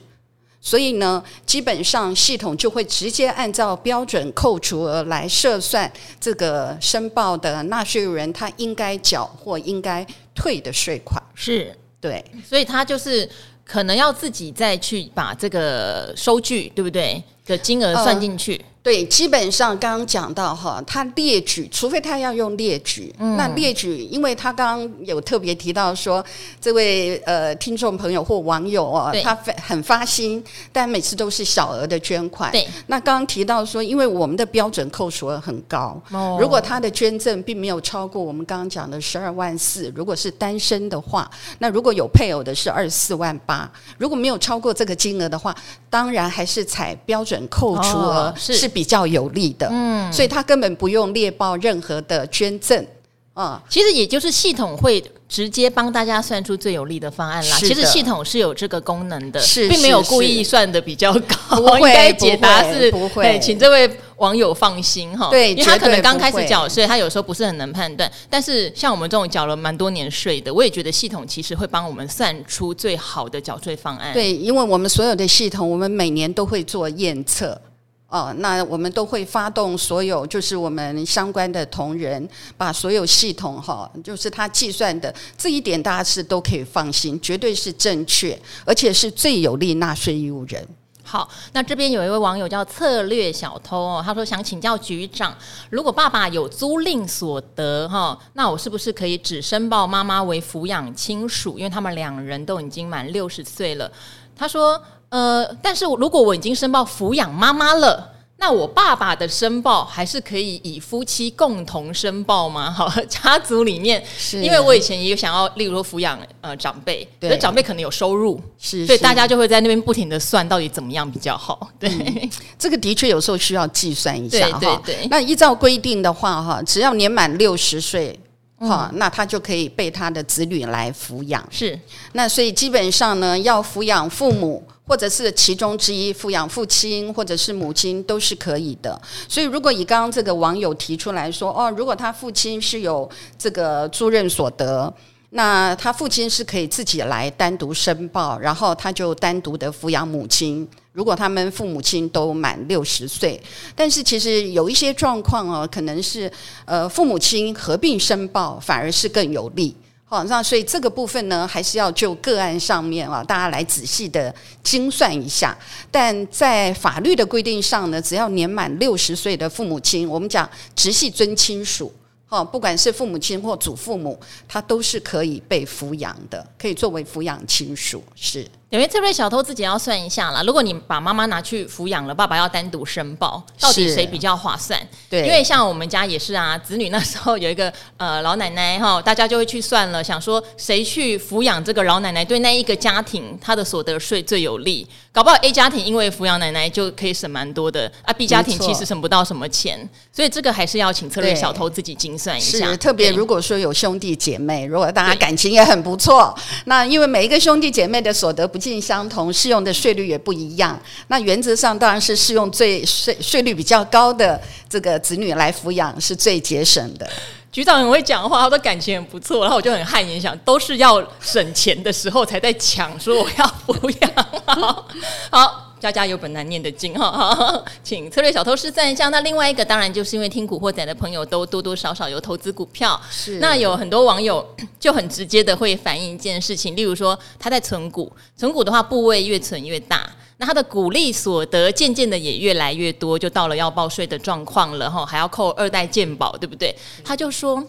[0.66, 5.90] 所以呢，基本上系统就会直接按照标准扣除额来设算
[6.20, 10.04] 这个申报的纳税人他应该缴或应该
[10.34, 11.22] 退的税款。
[11.36, 13.30] 是对，所以他就是
[13.64, 17.24] 可能要自己再去把这个收据，对不对？
[17.46, 18.56] 的金额算进去。
[18.58, 26.24] 呃对，基本上刚刚讲到哈，他列举，除非他要用列举，嗯、那列举，因为他刚刚有特别提到说，
[26.62, 32.52] 这位呃听众朋友或网友啊，他很发心，但每次都是小额的捐款。
[32.52, 41.28] 对，那刚刚提到说，因为我们的标准扣除额很高，哦、如果他的捐赠并没有超过我们刚刚讲的十二万四，如果是单身的话，
[41.58, 43.68] 那如果有配偶的是二十四万八，
[43.98, 45.56] 如果没有超过这个金额的话，
[45.90, 48.34] 当然还是采标准扣除额。
[48.38, 52.86] 是比较有利的，嗯，所以他根本不用列报任何的捐赠
[53.34, 55.04] 啊，其实也就是系统会
[55.36, 57.58] 直接帮大家算出最有利的方案啦。
[57.60, 61.58] 其实系统是有这个功能的，是并没有故意算的比较高。
[61.60, 65.30] 不会，应该解答是不会，请这位网友放心哈。
[65.30, 68.10] 对，因为他可能刚开始缴税，他有时候不是很能判断。
[68.30, 74.14] 但是像我们这种缴了蛮多年税的，我也觉得系统其实会帮我们算出最好的缴税方案。
[74.14, 77.60] 对，因为我们所有的系统，我们每年都会做验测。
[78.08, 90.66] 哦，那我们都会发动所有，就是我们相关的同仁，把所有系统哈，就是他计算的这一点，大家是都可以放心，绝对是正确，而且是最有利纳税义务人。
[91.04, 95.36] 好，那这边有一位网友叫策略小偷哦，他说想请教局长，
[95.72, 101.58] 如果爸爸有租赁所得哈，那我是不是可以只申报妈妈为抚养亲属？
[101.58, 103.92] 因为他们两人都已经满六十岁了。
[104.38, 104.82] 他说。
[105.10, 112.70] 呃，但是如果我已经申报抚养妈妈了，那我爸爸的申报还是可以以夫妻共同申报吗？
[112.76, 121.70] 好，家族里面，是因为我以前也有想要，例如说抚养呃长辈，对，可是长辈可能有收入，是，所以大家就会在那边不停的算到底怎么样比较好。
[121.80, 122.30] 对，嗯、
[122.60, 124.82] 这个的确有时候需要计算一下哈。
[124.86, 125.08] 对。
[125.10, 128.20] 那依照规定的话哈，只要年满六十岁，
[128.60, 131.42] 哈、嗯，那他就可以被他的子女来抚养。
[131.50, 131.80] 是。
[132.12, 134.62] 那所以基本上呢，要抚养父母。
[134.88, 144.94] 或者是其中之一抚养父亲或者是母亲都是可以的，所以如果以刚刚这个网友提出来说，哦，如果他父亲是有这个租赁所得，
[145.32, 150.68] 那他父亲是可以自己来单独申报，然后他就单独的抚养母亲。
[150.94, 153.42] 如果他们父母亲都满六十岁，
[153.76, 156.32] 但是其实有一些状况哦，可能是
[156.64, 159.76] 呃父母亲合并申报反而是更有利。
[160.16, 165.56] 网上所以这个部分呢，还是要就个案上面啊，大家来仔细的精算一下。
[165.92, 171.94] 但在法律的规定上呢，只要年满六十岁的父母亲，我们讲直系尊亲属。
[172.28, 178.04] 哦，不管是父母亲或祖父母，他都是可以被抚养的，可以作为抚养亲属。
[178.16, 180.42] 是，因为特别小偷自己要算一下啦。
[180.44, 184.80] 如果你把妈妈拿去抚养了，爸爸要单独申报，到底谁比较划算？
[185.10, 194.86] 对，因为像我们家也是啊，子女那时候有一个呃老奶奶哈，大家就会去算了，想说谁去抚养这个老奶奶，对那一个家庭他的所得税最有利。
[195.14, 202.70] 搞不好 A 家庭因为抚养奶奶就可以省蛮多的啊，B 家庭其实省不到什么钱，所以这个还是要请策略小偷自己精算一下。
[202.72, 210.80] 是，特别如果说有兄弟姐妹，如果大家感情也很不错，那因为每一个兄弟姐妹的所得不尽相同，适用的税率也不一样。
[211.08, 217.06] 那原则上当然是适用最税税率比较高的这个子女来抚养是最节省的。
[217.52, 224.26] 局长很会讲话，他的感情很不错，然后我就很汗颜，想都是要省钱的时候才在抢，说我要抚养。
[224.46, 224.88] 好，
[225.30, 229.10] 好，家家有本难念的经 哈，请策略小偷试算一下。
[229.10, 234.46] 那另外一个当然就是因为听古惑仔的朋友都多多少少有投资股票，是那有很多网友
[234.80, 240.10] 就很直接的会反映一件事情，例如说他在存股，存股的话部位越存越大。
[240.38, 246.76] 那他的股利所得渐渐的也越来越多，就到了要报税的状况了哈，还要扣二代健保，对不对？
[247.06, 247.64] 他就说，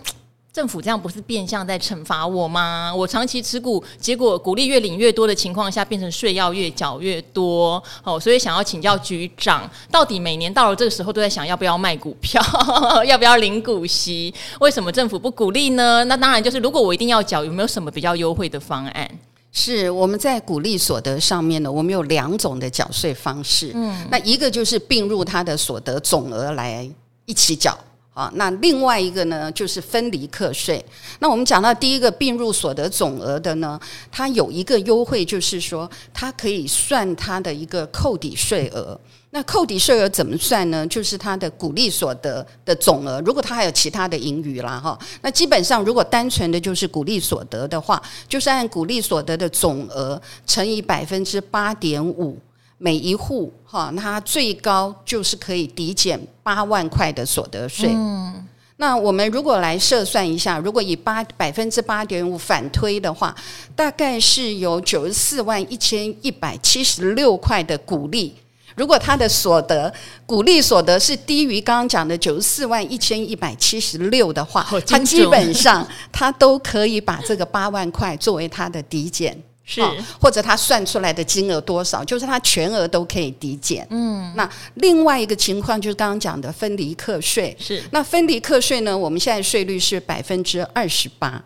[0.57, 2.91] 政府这样不是变相在惩罚我吗？
[2.97, 12.43] 我长期持股，结果股利越领越多的情况下，变成税要越缴越多哦，所以想要请教局长，到底每年到了这个时候都在想要不要卖股票，
[13.05, 14.33] 要不要领股息？
[14.59, 16.03] 为什么政府不鼓励呢？
[16.05, 19.11] 那当然就是如果我一定要缴，有没有什么比较优惠的方案？
[19.53, 23.73] 是我们在股利所得上面呢，我们有两种的缴税方式。
[23.75, 26.91] 嗯，那一个就是并入他的所得总额来
[27.27, 27.77] 一起缴
[28.17, 30.83] 啊，那另外一个呢就是分离课税。
[31.19, 33.79] 那我们讲到第一个并入所得总额的呢，
[34.11, 38.99] 它有一个优惠，就是说它可以算它的一个扣抵税额。
[39.33, 40.87] 那扣抵税额怎么算呢？
[40.87, 52.39] 就是它的股利所得的总额，如果它还有其他的盈余啦，哈，那基本上如果单纯的就是股利所得的话，就是按股利所得的总额乘以百分之八点五，
[52.79, 57.89] 每一户哈，那他最高就是可以抵减八万块的所得税。
[57.91, 58.47] 嗯，
[58.77, 63.35] 那我们如果来设算一下，如果以八百分之八点五反推的话，
[63.75, 68.35] 大概是有九十四万一千一百七十六块的股利。
[68.75, 69.91] 如果他的所得
[70.27, 79.35] 股利所得是低于刚刚讲的九十四万一千一百七十六的话，他基本上他都可以把这个八万块作为他的抵减，
[79.69, 79.83] 是
[80.21, 83.85] 或者他算出来的金额多少，就是他全额都可以抵减。
[83.91, 91.45] 嗯，那另外一个情况就是刚刚讲的分离课税，是那分离课税呢，我们现在税率是百分之二十八。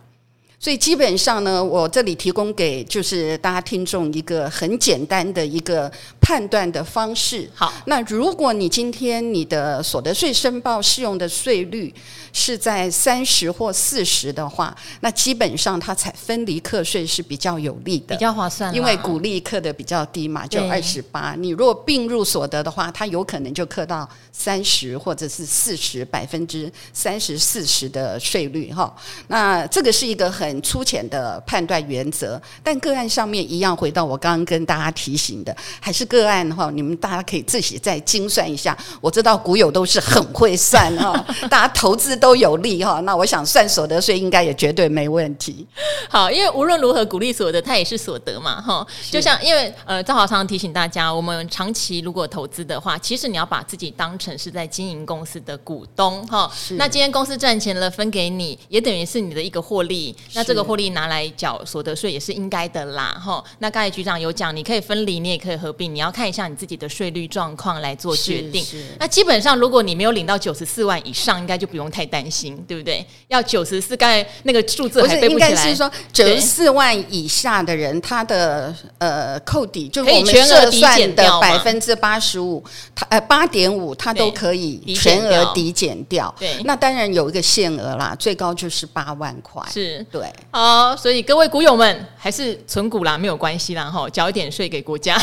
[0.63, 5.91] 所以基本上呢，我这里提供给就是大家听众一个很简单的一个
[6.31, 7.51] 判断的方式。
[7.53, 11.93] 好，那如果你今天你的所得税申报适用的税率
[12.33, 21.35] 是在三十或四十的话，那基本上它才分离课税是比较有利的，比较划算，因为股利课的比较低嘛，就二十八。
[21.37, 28.95] 你如果并入所得的话，它有可能就课到三十或者是四十百分之三十四十的税率哈。
[29.27, 30.51] 那这个是一个很。
[30.51, 38.77] 很粗浅的判断原则，但个案上面一样，回到我刚刚跟大家提醒的，还是个案哈，你们大家可以自己再精算一下。
[39.01, 41.13] 我知道股友都是很会算哈，
[41.49, 45.67] 大家投资都有利哈，那我想算所得税应该也绝对没问题。
[46.09, 56.51] 好，因为无论如何，股利所得它也是所得嘛哈，就像因为呃，赵豪常常提醒大家，我们长期如果投资的话，其实你要把自己当成是在经营公司的股东哈。
[56.71, 60.15] 那今天公司赚钱了，分给你，也等于是你的一个获利。
[60.35, 63.43] 那这个获利拿来缴所得税也是应该的啦，哈。
[63.59, 68.67] 那刚才局长有讲，你可以分离，你也可以合并，你要要看一下你自己的税率状况来做决定。
[68.99, 73.07] 那基本上，如果你没有领到九十四万以上，应该就不用太担心，对不对？
[73.29, 75.51] 要九十四，刚才那个数字还背不起来。
[75.51, 86.35] 应该是说九十四万以下的人，他的呃扣抵就可以全额抵减掉百分之八十五，他呃八点五，他都可以全额抵减掉。
[86.41, 89.63] 对，那当然有一个限额啦，最高就是八万块。
[89.71, 95.21] 是对，好，所以各位股友们还是存股啦，没有关系啦，哈，缴一点税给国家。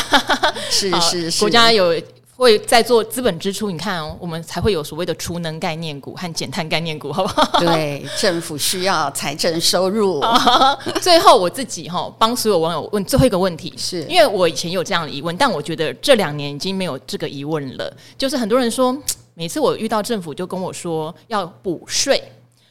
[0.70, 1.94] 是是是，国家有
[2.36, 7.58] 会在做资本支出，你看哦，我们才会有所谓的储能概念股和减碳概念股，好不好？
[7.58, 10.22] 对，政府需要财政收入。
[11.02, 17.92] 最后我自己哈帮所有网友问最后一个问题，是因为我以前有这样的疑问，但我觉得这两年已经没有这个疑问了。
[18.16, 18.96] 就是很多人说，
[19.34, 22.22] 每次我遇到政府就跟我说要补税。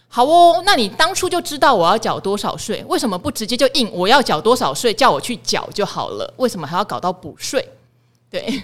[0.08, 6.34] 好哦，那你当初就知道我要缴多少税，为什么不直接就印我要缴多少税，叫我去缴就好了？
[6.38, 7.68] 为什么还要搞到补税？
[8.30, 8.62] 对，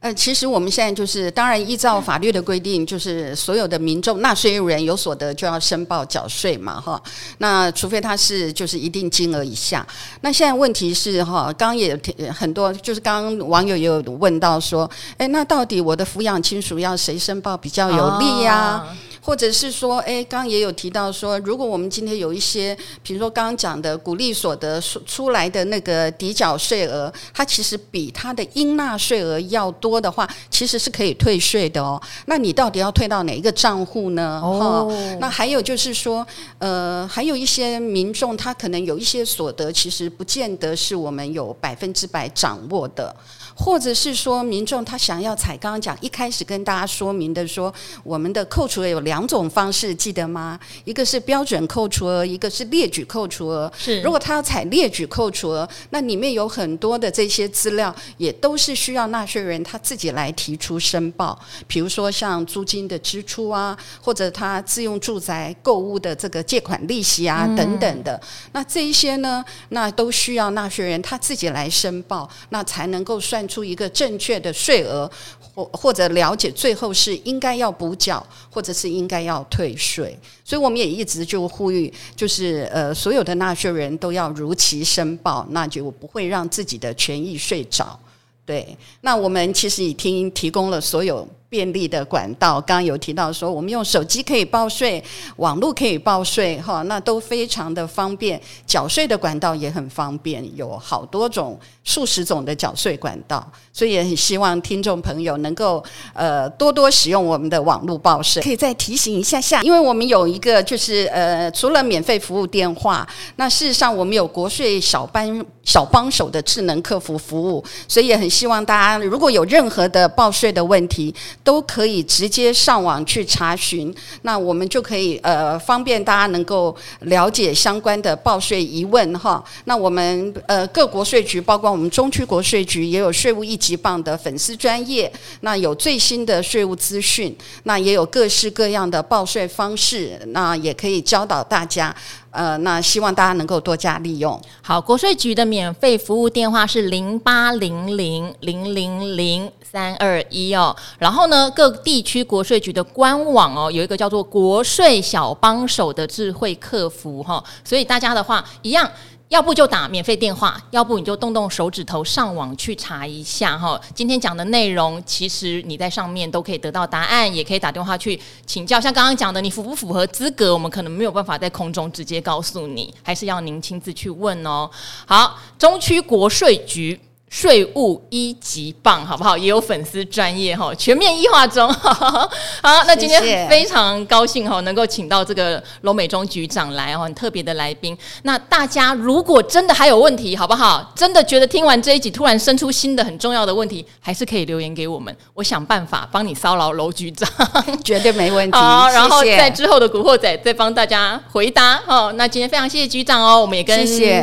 [0.00, 7.02] 呃，其实我们现在就是，当然依照法律的规定，就是所有的民众纳税人有所得就要申报缴税嘛，哈。
[7.38, 9.86] 那除非他是就是一定金额以下。
[10.20, 11.98] 那现在问题是哈，刚刚也
[12.30, 18.54] 很多，就是刚刚网友也有问到说，哎，那到底我的抚养亲属要谁申报比较有利呀？
[18.54, 18.96] 啊？
[19.20, 32.00] 或者是说，哎，刚刚也有提到说，如果我们今天有一些，比如说刚刚讲的鼓励所得出来的那个抵缴税额，它其实比它的应纳税额要多的话，其实是可以退税的哦。
[32.26, 34.40] 那你到底要退到哪一个账户呢？
[34.42, 34.90] 哦，
[35.20, 36.26] 那还有就是说，
[36.58, 43.14] 呃，还有一些民众他可能有一些所得，其实不见得是我们有百分之百掌握的。
[43.54, 47.72] 或者是说，民众他想要采刚刚讲一开始跟大家说明的说，
[48.02, 50.58] 我们的扣除额有两种方式，记得吗？
[50.84, 53.70] 一个是标准扣除额，一个是列举扣除额。
[53.76, 61.38] 是，如果他要采列举扣除额，那里面有很多的这些资料，也都是需要纳税人他自己来提出申报。
[61.66, 68.20] 比如说像租金的支出啊，或者他自用住宅购物的这个借款利息啊等等的，
[68.52, 75.10] 那这一些呢，那都需要纳税人他自己来申报，那才能够算出一个正确的税额，
[75.54, 80.18] 或或者了解最后是应该要补缴，或者是应该要退税。
[80.44, 87.98] 所以我们也一直就呼吁，就是呃，所有的纳税人都要如期申报，那就不会让自己的权益睡着。
[88.44, 91.26] 对，那我们其实已经提供了所有。
[91.50, 95.02] 便利的管道，刚刚有提到说，我们用手机可以报税，
[95.36, 98.40] 网络可以报税，哈，那都非常的方便。
[98.64, 105.82] 缴税的管道也很方便，有好多种、数十种的缴税管道，所以也很希望听众朋友能够
[106.14, 108.40] 呃多多使用我们的网络报税。
[108.40, 121.12] 可以再提醒一下下，因为我们有一个就是呃，除了免费服务电话，那事实上我们有国税小帮小帮手的智能客服服务，所以也很希望大家如果有任何的报税的问题。
[121.42, 129.42] 都可以直接上网去查询，那我们就可以呃方便大家能够了解相关的报税疑问哈。
[129.64, 135.10] 那我们呃各国税局，包括我们中区国税局，也有税务一级棒的粉丝专业，
[135.40, 137.34] 那有最新的税务资讯，
[137.64, 141.94] 那也有各式各样的报税方式，那也可以教导大家。
[142.30, 144.40] 呃，那希望大家能够多加利用。
[144.62, 150.74] 好，国税局的免费服务电话是零八零零零零零三二一哦。
[150.98, 157.44] 然后呢，各地区国税局的官网哦，有一个叫做“国税小帮手”的智慧客服哈、哦。
[157.64, 158.90] 所以大家的话一样。
[159.30, 163.80] 要不就打免费电话，要不你就动动手指头上网去查一下哈。
[163.94, 168.80] 今天讲的内容，其实你在上面都可以得到答案，也可以打电话去请教。
[168.80, 174.68] 像刚刚讲的，你符不符合资格，我们可能没有办法在空中直接告诉你，还是要您亲自去问哦。
[175.06, 176.98] 好，中区国税局。
[177.30, 179.38] 税务一级棒，好不好？
[179.38, 181.66] 也有粉丝专业哈，全面一化中。
[181.72, 182.28] 好，
[182.62, 187.96] 那今天非常高兴哈，能够请到这个罗美中局长来哦，很特别的来宾。
[188.24, 190.92] 那大家如果真的还有问题，好不好？
[190.96, 197.30] 真的觉得听完这一集突然生出新的很重要的问题，还是可以留言给我们，我想办法帮你骚扰楼局长，
[197.84, 198.58] 绝对没问题。
[198.58, 201.80] 好，然后在之后的古惑仔再帮大家回答。
[201.86, 203.78] 好，那今天非常谢谢局长哦，我们也跟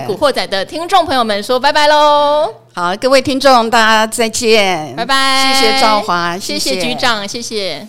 [0.05, 2.66] 古惑仔的听众朋友们说拜拜喽。
[2.78, 5.52] 好，各位听众，大家再见，拜拜。
[5.52, 7.88] 谢谢赵华，谢谢，谢谢局长，谢谢。